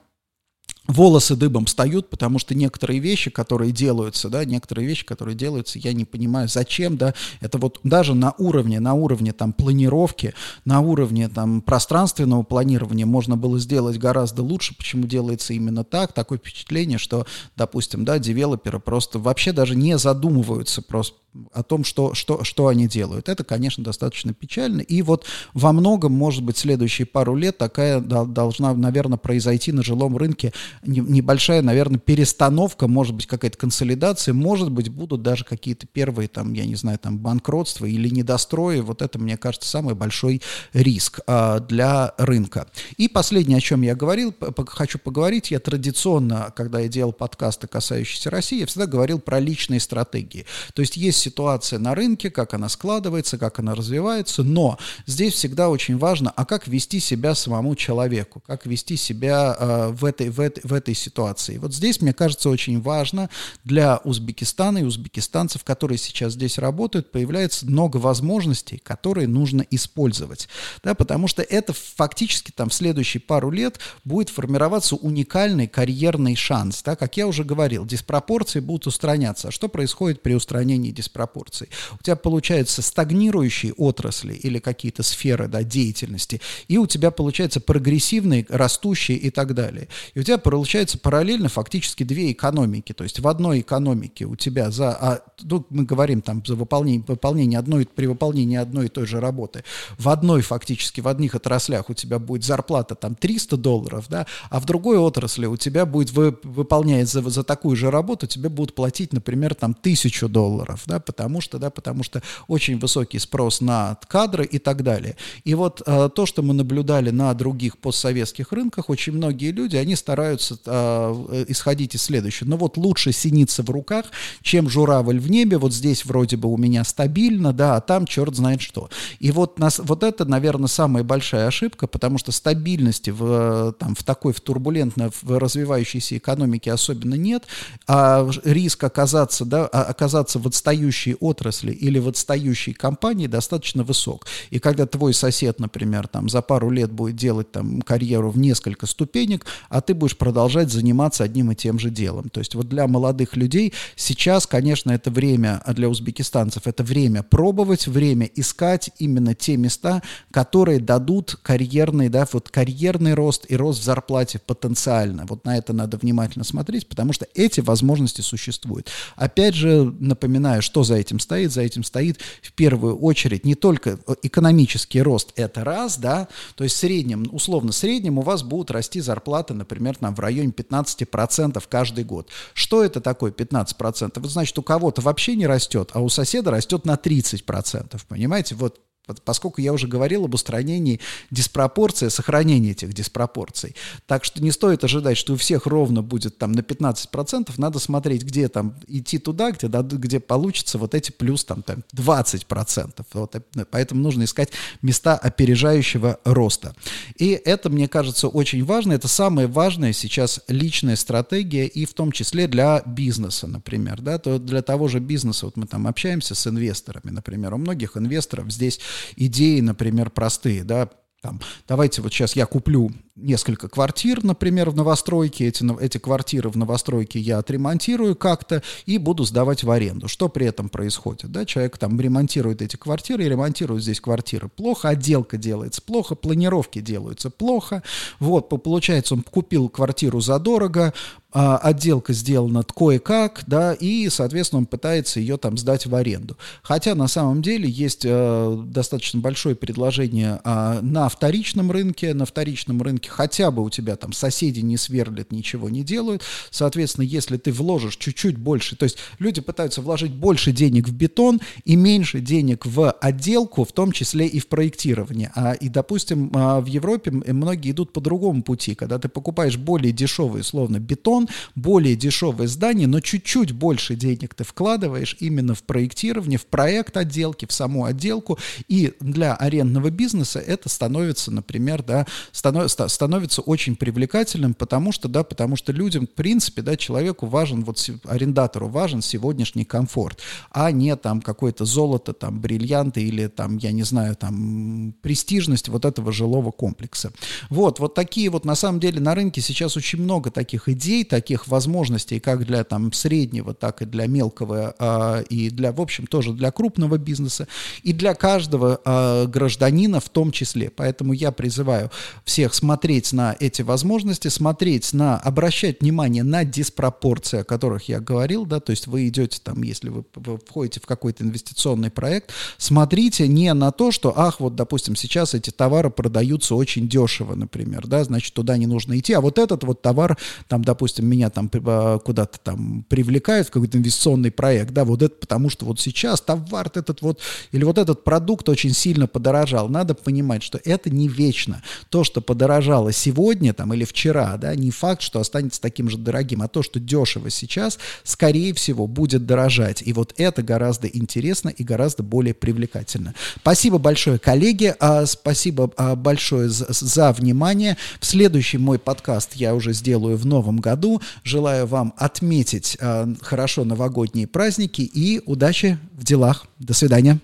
волосы 0.89 1.35
дыбом 1.35 1.65
встают, 1.65 2.09
потому 2.09 2.39
что 2.39 2.55
некоторые 2.55 2.99
вещи, 2.99 3.29
которые 3.29 3.71
делаются, 3.71 4.27
да, 4.29 4.43
некоторые 4.43 4.87
вещи, 4.87 5.05
которые 5.05 5.35
делаются, 5.35 5.79
я 5.79 5.93
не 5.93 6.03
понимаю, 6.03 6.49
зачем, 6.49 6.97
да, 6.97 7.13
это 7.41 7.59
вот 7.59 7.79
даже 7.83 8.15
на 8.15 8.33
уровне, 8.37 8.79
на 8.79 8.95
уровне 8.95 9.31
там 9.31 9.53
планировки, 9.53 10.33
на 10.65 10.81
уровне 10.81 11.29
там 11.29 11.61
пространственного 11.61 12.43
планирования 12.43 13.05
можно 13.05 13.37
было 13.37 13.59
сделать 13.59 13.97
гораздо 13.97 14.41
лучше, 14.41 14.75
почему 14.75 15.05
делается 15.05 15.53
именно 15.53 15.83
так, 15.83 16.13
такое 16.13 16.39
впечатление, 16.39 16.97
что, 16.97 17.27
допустим, 17.55 18.03
да, 18.03 18.17
девелоперы 18.17 18.79
просто 18.79 19.19
вообще 19.19 19.51
даже 19.53 19.75
не 19.75 19.97
задумываются 19.97 20.81
просто 20.81 21.15
о 21.53 21.63
том, 21.63 21.83
что, 21.83 22.13
что, 22.13 22.43
что 22.43 22.67
они 22.67 22.87
делают. 22.87 23.29
Это, 23.29 23.43
конечно, 23.43 23.83
достаточно 23.83 24.33
печально. 24.33 24.81
И 24.81 25.01
вот 25.01 25.25
во 25.53 25.71
многом, 25.71 26.11
может 26.11 26.43
быть, 26.43 26.57
следующие 26.57 27.05
пару 27.05 27.35
лет 27.35 27.57
такая 27.57 27.99
должна, 27.99 28.73
наверное, 28.73 29.17
произойти 29.17 29.71
на 29.71 29.83
жилом 29.83 30.17
рынке 30.17 30.53
небольшая, 30.83 31.61
наверное, 31.61 31.99
перестановка, 31.99 32.87
может 32.87 33.15
быть, 33.15 33.27
какая-то 33.27 33.57
консолидация, 33.57 34.33
может 34.33 34.71
быть, 34.71 34.89
будут 34.89 35.21
даже 35.21 35.43
какие-то 35.43 35.87
первые, 35.87 36.27
там, 36.27 36.53
я 36.53 36.65
не 36.65 36.75
знаю, 36.75 36.99
там, 36.99 37.17
банкротства 37.17 37.85
или 37.85 38.09
недострои. 38.09 38.79
Вот 38.79 39.01
это, 39.01 39.19
мне 39.19 39.37
кажется, 39.37 39.69
самый 39.69 39.95
большой 39.95 40.41
риск 40.73 41.19
а, 41.27 41.59
для 41.59 42.13
рынка. 42.17 42.67
И 42.97 43.07
последнее, 43.07 43.57
о 43.57 43.61
чем 43.61 43.81
я 43.81 43.95
говорил, 43.95 44.33
хочу 44.67 44.99
поговорить, 44.99 45.51
я 45.51 45.59
традиционно, 45.59 46.53
когда 46.55 46.79
я 46.79 46.87
делал 46.87 47.13
подкасты, 47.13 47.67
касающиеся 47.67 48.29
России, 48.29 48.59
я 48.59 48.65
всегда 48.65 48.85
говорил 48.85 49.19
про 49.19 49.39
личные 49.39 49.79
стратегии. 49.79 50.45
То 50.73 50.81
есть 50.81 50.97
есть 50.97 51.19
ситуация 51.19 51.79
на 51.79 51.95
рынке, 51.95 52.29
как 52.29 52.53
она 52.53 52.69
складывается, 52.69 53.37
как 53.37 53.59
она 53.59 53.75
развивается, 53.75 54.43
но 54.43 54.77
здесь 55.05 55.33
всегда 55.33 55.69
очень 55.69 55.97
важно, 55.97 56.31
а 56.35 56.45
как 56.45 56.67
вести 56.67 56.99
себя 56.99 57.35
самому 57.35 57.75
человеку, 57.75 58.41
как 58.45 58.65
вести 58.65 58.95
себя 58.95 59.55
э, 59.57 59.89
в, 59.89 60.05
этой, 60.05 60.29
в, 60.29 60.39
этой, 60.39 60.63
в 60.69 60.73
этой 60.73 60.93
ситуации. 60.93 61.57
Вот 61.57 61.73
здесь, 61.73 62.01
мне 62.01 62.13
кажется, 62.13 62.49
очень 62.49 62.81
важно 62.81 63.29
для 63.63 63.97
Узбекистана 63.97 64.79
и 64.79 64.83
узбекистанцев, 64.83 65.63
которые 65.63 65.97
сейчас 65.97 66.33
здесь 66.33 66.57
работают, 66.57 67.11
появляется 67.11 67.65
много 67.65 67.97
возможностей, 67.97 68.77
которые 68.77 69.27
нужно 69.27 69.65
использовать, 69.71 70.47
да, 70.83 70.93
потому 70.93 71.27
что 71.27 71.41
это 71.41 71.73
фактически 71.73 72.51
там 72.51 72.69
в 72.69 72.73
следующие 72.73 73.21
пару 73.21 73.51
лет 73.51 73.79
будет 74.03 74.29
формироваться 74.29 74.95
уникальный 74.95 75.67
карьерный 75.67 76.35
шанс, 76.35 76.81
да, 76.83 76.95
как 76.95 77.17
я 77.17 77.27
уже 77.27 77.43
говорил, 77.43 77.85
диспропорции 77.85 78.59
будут 78.59 78.87
устраняться. 78.87 79.49
А 79.49 79.51
что 79.51 79.67
происходит 79.67 80.21
при 80.21 80.33
устранении 80.33 80.91
диспропорций? 80.91 81.69
У 81.99 82.03
тебя 82.03 82.15
получаются 82.15 82.81
стагнирующие 82.81 83.73
отрасли 83.73 84.33
или 84.33 84.59
какие-то 84.59 85.03
сферы 85.03 85.47
да, 85.47 85.63
деятельности, 85.63 86.41
и 86.67 86.77
у 86.77 86.85
тебя 86.87 87.11
получается 87.11 87.59
прогрессивные, 87.59 88.45
растущие 88.49 89.17
и 89.17 89.29
так 89.29 89.53
далее. 89.53 89.87
И 90.13 90.19
у 90.19 90.23
тебя 90.23 90.37
получается 90.59 90.97
параллельно 90.97 91.47
фактически 91.47 92.03
две 92.03 92.33
экономики. 92.33 92.91
То 92.91 93.05
есть 93.05 93.21
в 93.21 93.27
одной 93.29 93.61
экономике 93.61 94.25
у 94.25 94.35
тебя 94.35 94.71
за, 94.71 94.91
а, 94.91 95.21
ну, 95.41 95.65
мы 95.69 95.85
говорим 95.85 96.21
там 96.21 96.43
за 96.45 96.55
выполнение, 96.55 97.01
выполнение 97.07 97.57
одной, 97.57 97.85
при 97.85 98.07
выполнении 98.07 98.57
одной 98.57 98.87
и 98.87 98.89
той 98.89 99.05
же 99.05 99.21
работы, 99.21 99.63
в 99.97 100.09
одной 100.09 100.41
фактически, 100.41 100.99
в 100.99 101.07
одних 101.07 101.33
отраслях 101.33 101.89
у 101.89 101.93
тебя 101.93 102.19
будет 102.19 102.43
зарплата 102.43 102.95
там 102.95 103.15
300 103.15 103.55
долларов, 103.55 104.07
да, 104.09 104.27
а 104.49 104.59
в 104.59 104.65
другой 104.65 104.97
отрасли 104.97 105.45
у 105.45 105.55
тебя 105.55 105.85
будет, 105.85 106.11
вы, 106.11 106.37
выполняя 106.43 107.05
за, 107.05 107.21
за 107.21 107.45
такую 107.45 107.77
же 107.77 107.89
работу, 107.89 108.27
тебе 108.27 108.49
будут 108.49 108.75
платить, 108.75 109.13
например, 109.13 109.55
там 109.55 109.73
тысячу 109.73 110.27
долларов, 110.27 110.83
да, 110.87 110.99
потому 110.99 111.39
что, 111.39 111.57
да, 111.57 111.69
потому 111.69 112.03
что 112.03 112.21
очень 112.49 112.79
высокий 112.79 113.19
спрос 113.19 113.61
на 113.61 113.97
кадры 114.09 114.43
и 114.43 114.59
так 114.59 114.83
далее. 114.83 115.15
И 115.45 115.55
вот 115.55 115.81
э, 115.85 116.09
то, 116.13 116.25
что 116.25 116.41
мы 116.41 116.53
наблюдали 116.53 117.11
на 117.11 117.33
других 117.33 117.77
постсоветских 117.77 118.51
рынках, 118.51 118.89
очень 118.89 119.13
многие 119.13 119.51
люди, 119.51 119.77
они 119.77 119.95
стараются 119.95 120.38
пытаются 120.39 120.59
э, 120.65 121.45
исходить 121.47 121.95
из 121.95 122.03
следующего. 122.03 122.49
Ну 122.49 122.57
вот 122.57 122.77
лучше 122.77 123.11
синица 123.11 123.63
в 123.63 123.69
руках, 123.69 124.05
чем 124.41 124.69
журавль 124.69 125.19
в 125.19 125.29
небе. 125.29 125.57
Вот 125.57 125.73
здесь 125.73 126.05
вроде 126.05 126.37
бы 126.37 126.49
у 126.49 126.57
меня 126.57 126.83
стабильно, 126.83 127.53
да, 127.53 127.75
а 127.75 127.81
там 127.81 128.05
черт 128.05 128.35
знает 128.35 128.61
что. 128.61 128.89
И 129.19 129.31
вот, 129.31 129.59
нас, 129.59 129.79
вот 129.79 130.03
это, 130.03 130.25
наверное, 130.25 130.67
самая 130.67 131.03
большая 131.03 131.47
ошибка, 131.47 131.87
потому 131.87 132.17
что 132.17 132.31
стабильности 132.31 133.09
в, 133.09 133.73
там, 133.79 133.95
в 133.95 134.03
такой 134.03 134.33
в 134.33 134.41
турбулентно 134.41 135.11
в 135.21 135.37
развивающейся 135.37 136.17
экономике 136.17 136.71
особенно 136.71 137.15
нет, 137.15 137.45
а 137.87 138.29
риск 138.43 138.83
оказаться, 138.83 139.45
да, 139.45 139.65
а, 139.67 139.83
оказаться 139.83 140.39
в 140.39 140.47
отстающей 140.47 141.15
отрасли 141.15 141.71
или 141.71 141.99
в 141.99 142.07
отстающей 142.07 142.73
компании 142.73 143.27
достаточно 143.27 143.83
высок. 143.83 144.25
И 144.49 144.59
когда 144.59 144.85
твой 144.85 145.13
сосед, 145.13 145.59
например, 145.59 146.07
там 146.07 146.29
за 146.29 146.41
пару 146.41 146.69
лет 146.69 146.91
будет 146.91 147.15
делать 147.15 147.51
там 147.51 147.81
карьеру 147.81 148.29
в 148.31 148.37
несколько 148.37 148.85
ступенек, 148.85 149.45
а 149.69 149.81
ты 149.81 149.93
будешь 149.93 150.17
продолжать 150.29 150.69
заниматься 150.69 151.23
одним 151.23 151.49
и 151.49 151.55
тем 151.55 151.79
же 151.79 151.89
делом. 151.89 152.29
То 152.29 152.39
есть 152.39 152.53
вот 152.53 152.69
для 152.69 152.85
молодых 152.85 153.35
людей 153.35 153.73
сейчас, 153.95 154.45
конечно, 154.45 154.91
это 154.91 155.09
время, 155.09 155.59
а 155.65 155.73
для 155.73 155.89
узбекистанцев 155.89 156.67
это 156.67 156.83
время 156.83 157.23
пробовать, 157.23 157.87
время 157.87 158.29
искать 158.35 158.91
именно 158.99 159.33
те 159.33 159.57
места, 159.57 160.03
которые 160.29 160.79
дадут 160.79 161.39
карьерный, 161.41 162.09
да, 162.09 162.27
вот 162.31 162.49
карьерный 162.49 163.15
рост 163.15 163.47
и 163.49 163.55
рост 163.55 163.79
в 163.79 163.83
зарплате 163.83 164.37
потенциально. 164.37 165.25
Вот 165.25 165.45
на 165.45 165.57
это 165.57 165.73
надо 165.73 165.97
внимательно 165.97 166.45
смотреть, 166.45 166.87
потому 166.87 167.11
что 167.11 167.25
эти 167.33 167.61
возможности 167.61 168.21
существуют. 168.21 168.87
Опять 169.15 169.55
же, 169.55 169.91
напоминаю, 169.99 170.61
что 170.61 170.83
за 170.83 170.93
этим 170.93 171.19
стоит. 171.19 171.51
За 171.51 171.61
этим 171.61 171.83
стоит 171.83 172.19
в 172.43 172.53
первую 172.53 172.99
очередь 172.99 173.45
не 173.45 173.55
только 173.55 173.97
экономический 174.21 175.01
рост, 175.01 175.33
это 175.37 175.63
раз, 175.63 175.97
да, 175.97 176.27
то 176.53 176.63
есть 176.63 176.75
в 176.75 176.77
среднем, 176.77 177.27
условно 177.31 177.71
среднем 177.71 178.19
у 178.19 178.21
вас 178.21 178.43
будут 178.43 178.69
расти 178.69 179.01
зарплаты, 179.01 179.55
например, 179.55 179.95
там 179.95 180.18
в 180.19 180.21
районе 180.21 180.51
15% 180.51 181.63
каждый 181.69 182.03
год. 182.03 182.29
Что 182.53 182.83
это 182.83 182.99
такое 182.99 183.31
15%? 183.31 184.11
Это 184.15 184.27
значит, 184.27 184.59
у 184.59 184.61
кого-то 184.61 185.01
вообще 185.01 185.35
не 185.37 185.47
растет, 185.47 185.91
а 185.93 186.01
у 186.01 186.09
соседа 186.09 186.51
растет 186.51 186.85
на 186.85 186.95
30%, 186.95 188.01
понимаете? 188.07 188.55
Вот 188.55 188.81
поскольку 189.23 189.61
я 189.61 189.73
уже 189.73 189.87
говорил 189.87 190.25
об 190.25 190.33
устранении 190.33 190.99
диспропорции, 191.31 192.09
сохранении 192.09 192.71
этих 192.71 192.93
диспропорций. 192.93 193.75
Так 194.07 194.23
что 194.23 194.41
не 194.41 194.51
стоит 194.51 194.83
ожидать, 194.83 195.17
что 195.17 195.33
у 195.33 195.37
всех 195.37 195.65
ровно 195.65 196.01
будет 196.01 196.37
там 196.37 196.51
на 196.51 196.59
15%, 196.59 197.51
надо 197.57 197.79
смотреть, 197.79 198.23
где 198.23 198.47
там 198.47 198.75
идти 198.87 199.17
туда, 199.17 199.51
где, 199.51 199.67
где 199.67 200.19
получится 200.19 200.77
вот 200.77 200.95
эти 200.95 201.11
плюс 201.11 201.45
там, 201.45 201.63
там 201.63 201.83
20%. 201.95 203.05
Вот, 203.13 203.35
э, 203.35 203.41
поэтому 203.69 204.01
нужно 204.01 204.23
искать 204.23 204.51
места 204.81 205.15
опережающего 205.15 206.19
роста. 206.23 206.75
И 207.17 207.29
это, 207.31 207.69
мне 207.69 207.87
кажется, 207.87 208.27
очень 208.27 208.63
важно. 208.63 208.93
Это 208.93 209.07
самая 209.07 209.47
важная 209.47 209.93
сейчас 209.93 210.41
личная 210.47 210.95
стратегия 210.95 211.65
и 211.67 211.85
в 211.85 211.93
том 211.93 212.11
числе 212.11 212.47
для 212.47 212.81
бизнеса, 212.85 213.47
например. 213.47 214.01
Да, 214.01 214.17
то 214.17 214.39
для 214.39 214.61
того 214.61 214.87
же 214.87 214.99
бизнеса, 214.99 215.45
вот 215.45 215.57
мы 215.57 215.67
там 215.67 215.87
общаемся 215.87 216.35
с 216.35 216.47
инвесторами, 216.47 217.11
например, 217.11 217.53
у 217.53 217.57
многих 217.57 217.97
инвесторов 217.97 218.51
здесь 218.51 218.79
идеи, 219.15 219.59
например, 219.59 220.09
простые, 220.09 220.63
да, 220.63 220.89
там, 221.21 221.39
давайте 221.67 222.01
вот 222.01 222.13
сейчас 222.13 222.35
я 222.35 222.45
куплю 222.45 222.91
несколько 223.21 223.67
квартир, 223.67 224.23
например, 224.23 224.69
в 224.69 224.75
новостройке. 224.75 225.47
Эти, 225.47 225.65
эти 225.81 225.97
квартиры 225.97 226.49
в 226.49 226.57
новостройке 226.57 227.19
я 227.19 227.37
отремонтирую 227.37 228.15
как-то 228.15 228.63
и 228.85 228.97
буду 228.97 229.23
сдавать 229.23 229.63
в 229.63 229.71
аренду. 229.71 230.07
Что 230.07 230.29
при 230.29 230.45
этом 230.45 230.69
происходит? 230.69 231.31
Да? 231.31 231.45
Человек 231.45 231.77
там 231.77 231.99
ремонтирует 231.99 232.61
эти 232.61 232.75
квартиры 232.75 233.25
и 233.25 233.29
ремонтирует 233.29 233.83
здесь 233.83 234.01
квартиры. 234.01 234.49
Плохо 234.49 234.89
отделка 234.89 235.37
делается, 235.37 235.81
плохо 235.81 236.15
планировки 236.15 236.79
делаются, 236.79 237.29
плохо. 237.29 237.83
Вот, 238.19 238.49
получается, 238.49 239.15
он 239.15 239.23
купил 239.23 239.69
квартиру 239.69 240.21
задорого, 240.21 240.93
а, 241.31 241.57
отделка 241.57 242.11
сделана 242.11 242.63
кое-как, 242.63 243.43
да, 243.45 243.73
и, 243.73 244.09
соответственно, 244.09 244.61
он 244.61 244.65
пытается 244.65 245.19
ее 245.19 245.37
там 245.37 245.57
сдать 245.59 245.85
в 245.85 245.93
аренду. 245.93 246.37
Хотя 246.63 246.95
на 246.95 247.07
самом 247.07 247.43
деле 247.43 247.69
есть 247.69 248.01
э, 248.03 248.63
достаточно 248.65 249.19
большое 249.19 249.55
предложение 249.55 250.41
э, 250.43 250.79
на 250.81 251.07
вторичном 251.07 251.69
рынке, 251.69 252.15
на 252.15 252.25
вторичном 252.25 252.81
рынке 252.81 253.08
хотя 253.09 253.51
бы 253.51 253.63
у 253.63 253.69
тебя 253.69 253.95
там 253.95 254.13
соседи 254.13 254.59
не 254.61 254.77
сверлят, 254.77 255.31
ничего 255.31 255.69
не 255.69 255.83
делают, 255.83 256.23
соответственно, 256.51 257.05
если 257.05 257.37
ты 257.37 257.51
вложишь 257.51 257.97
чуть-чуть 257.97 258.37
больше, 258.37 258.75
то 258.75 258.83
есть 258.83 258.97
люди 259.19 259.41
пытаются 259.41 259.81
вложить 259.81 260.13
больше 260.13 260.51
денег 260.51 260.87
в 260.87 260.93
бетон 260.93 261.41
и 261.65 261.75
меньше 261.75 262.19
денег 262.19 262.65
в 262.65 262.91
отделку, 262.91 263.63
в 263.63 263.71
том 263.71 263.91
числе 263.91 264.27
и 264.27 264.39
в 264.39 264.47
проектирование. 264.47 265.31
А, 265.35 265.53
и, 265.53 265.69
допустим, 265.69 266.31
а, 266.33 266.61
в 266.61 266.65
Европе 266.65 267.11
многие 267.11 267.71
идут 267.71 267.93
по 267.93 268.01
другому 268.01 268.43
пути, 268.43 268.75
когда 268.75 268.99
ты 268.99 269.09
покупаешь 269.09 269.57
более 269.57 269.91
дешевый, 269.91 270.41
условно, 270.41 270.79
бетон, 270.79 271.27
более 271.55 271.95
дешевое 271.95 272.47
здание, 272.47 272.87
но 272.87 272.99
чуть-чуть 272.99 273.51
больше 273.51 273.95
денег 273.95 274.35
ты 274.35 274.43
вкладываешь 274.43 275.15
именно 275.19 275.55
в 275.55 275.63
проектирование, 275.63 276.39
в 276.39 276.45
проект 276.45 276.97
отделки, 276.97 277.45
в 277.45 277.51
саму 277.51 277.85
отделку, 277.85 278.39
и 278.67 278.93
для 278.99 279.35
арендного 279.35 279.89
бизнеса 279.89 280.39
это 280.39 280.69
становится, 280.69 281.31
например, 281.31 281.83
да, 281.83 282.05
становится, 282.31 282.87
становится 282.99 283.41
очень 283.41 283.77
привлекательным, 283.77 284.53
потому 284.53 284.91
что, 284.91 285.07
да, 285.07 285.23
потому 285.23 285.55
что 285.55 285.71
людям, 285.71 286.05
в 286.05 286.09
принципе, 286.09 286.61
да, 286.61 286.75
человеку 286.75 287.27
важен, 287.27 287.63
вот 287.63 287.89
арендатору 288.03 288.67
важен 288.67 289.01
сегодняшний 289.01 289.63
комфорт, 289.63 290.19
а 290.51 290.69
не 290.71 290.93
там 290.97 291.21
какое-то 291.21 291.63
золото, 291.63 292.11
там, 292.11 292.41
бриллианты 292.41 293.01
или 293.01 293.27
там, 293.27 293.55
я 293.55 293.71
не 293.71 293.83
знаю, 293.83 294.17
там, 294.17 294.93
престижность 295.01 295.69
вот 295.69 295.85
этого 295.85 296.11
жилого 296.11 296.51
комплекса. 296.51 297.13
Вот, 297.49 297.79
вот 297.79 297.95
такие 297.95 298.29
вот, 298.29 298.43
на 298.43 298.55
самом 298.55 298.81
деле, 298.81 298.99
на 298.99 299.15
рынке 299.15 299.39
сейчас 299.39 299.77
очень 299.77 300.01
много 300.01 300.29
таких 300.29 300.67
идей, 300.67 301.05
таких 301.05 301.47
возможностей 301.47 302.19
как 302.19 302.45
для 302.45 302.65
там, 302.65 302.91
среднего, 302.91 303.53
так 303.53 303.81
и 303.81 303.85
для 303.85 304.07
мелкого, 304.07 304.75
э, 304.77 305.23
и 305.29 305.49
для, 305.49 305.71
в 305.71 305.79
общем, 305.79 306.05
тоже 306.05 306.33
для 306.33 306.51
крупного 306.51 306.97
бизнеса, 306.97 307.47
и 307.81 307.93
для 307.93 308.13
каждого 308.13 308.81
э, 308.83 309.25
гражданина 309.27 310.01
в 310.01 310.09
том 310.09 310.33
числе. 310.33 310.69
Поэтому 310.69 311.13
я 311.13 311.31
призываю 311.31 311.91
всех 312.25 312.53
смотреть 312.53 312.88
на 313.11 313.35
эти 313.39 313.61
возможности, 313.61 314.27
смотреть 314.29 314.93
на, 314.93 315.17
обращать 315.17 315.81
внимание 315.81 316.23
на 316.23 316.43
диспропорции, 316.43 317.41
о 317.41 317.43
которых 317.43 317.87
я 317.87 317.99
говорил, 317.99 318.45
да, 318.45 318.59
то 318.59 318.71
есть 318.71 318.87
вы 318.87 319.07
идете 319.07 319.39
там, 319.43 319.61
если 319.61 319.89
вы, 319.89 320.03
вы 320.15 320.37
входите 320.37 320.79
в 320.79 320.85
какой-то 320.85 321.23
инвестиционный 321.23 321.91
проект, 321.91 322.31
смотрите 322.57 323.27
не 323.27 323.53
на 323.53 323.71
то, 323.71 323.91
что, 323.91 324.13
ах, 324.17 324.39
вот, 324.39 324.55
допустим, 324.55 324.95
сейчас 324.95 325.33
эти 325.33 325.51
товары 325.51 325.91
продаются 325.91 326.55
очень 326.55 326.89
дешево, 326.89 327.35
например, 327.35 327.85
да, 327.85 328.03
значит, 328.03 328.33
туда 328.33 328.57
не 328.57 328.65
нужно 328.65 328.97
идти, 328.97 329.13
а 329.13 329.21
вот 329.21 329.37
этот 329.37 329.63
вот 329.63 329.81
товар, 329.81 330.17
там, 330.47 330.63
допустим, 330.63 331.05
меня 331.05 331.29
там 331.29 331.49
а, 331.53 331.99
куда-то 331.99 332.39
там 332.39 332.83
привлекают 332.89 333.47
в 333.47 333.51
какой-то 333.51 333.77
инвестиционный 333.77 334.31
проект, 334.31 334.71
да, 334.71 334.83
вот 334.83 335.03
это 335.03 335.15
потому 335.15 335.49
что 335.49 335.65
вот 335.65 335.79
сейчас 335.79 336.21
товар 336.21 336.71
этот 336.73 337.01
вот, 337.01 337.19
или 337.51 337.63
вот 337.63 337.77
этот 337.77 338.03
продукт 338.03 338.47
очень 338.49 338.73
сильно 338.73 339.07
подорожал. 339.07 339.69
Надо 339.69 339.93
понимать, 339.93 340.43
что 340.43 340.59
это 340.63 340.89
не 340.89 341.07
вечно. 341.07 341.61
То, 341.89 342.03
что 342.03 342.21
подорожало 342.21 342.68
сегодня 342.91 343.53
там 343.53 343.73
или 343.73 343.83
вчера, 343.83 344.37
да, 344.37 344.55
не 344.55 344.71
факт, 344.71 345.01
что 345.01 345.19
останется 345.19 345.61
таким 345.61 345.89
же 345.89 345.97
дорогим, 345.97 346.41
а 346.41 346.47
то, 346.47 346.63
что 346.63 346.79
дешево 346.79 347.29
сейчас, 347.29 347.79
скорее 348.03 348.53
всего, 348.53 348.87
будет 348.87 349.25
дорожать. 349.25 349.81
И 349.85 349.93
вот 349.93 350.13
это 350.17 350.41
гораздо 350.41 350.87
интересно 350.87 351.49
и 351.49 351.63
гораздо 351.63 352.03
более 352.03 352.33
привлекательно. 352.33 353.13
Спасибо 353.37 353.77
большое, 353.77 354.19
коллеги, 354.19 354.75
а, 354.79 355.05
спасибо 355.05 355.71
а, 355.77 355.95
большое 355.95 356.49
за, 356.49 357.11
внимание. 357.11 357.77
В 357.99 358.05
следующий 358.05 358.57
мой 358.57 358.79
подкаст 358.79 359.33
я 359.35 359.55
уже 359.55 359.73
сделаю 359.73 360.17
в 360.17 360.25
новом 360.25 360.57
году. 360.57 361.01
Желаю 361.23 361.65
вам 361.67 361.93
отметить 361.97 362.77
э, 362.79 363.07
хорошо 363.21 363.63
новогодние 363.63 364.27
праздники 364.27 364.81
и 364.81 365.21
удачи 365.25 365.77
в 365.93 366.03
делах. 366.03 366.45
До 366.59 366.73
свидания. 366.73 367.19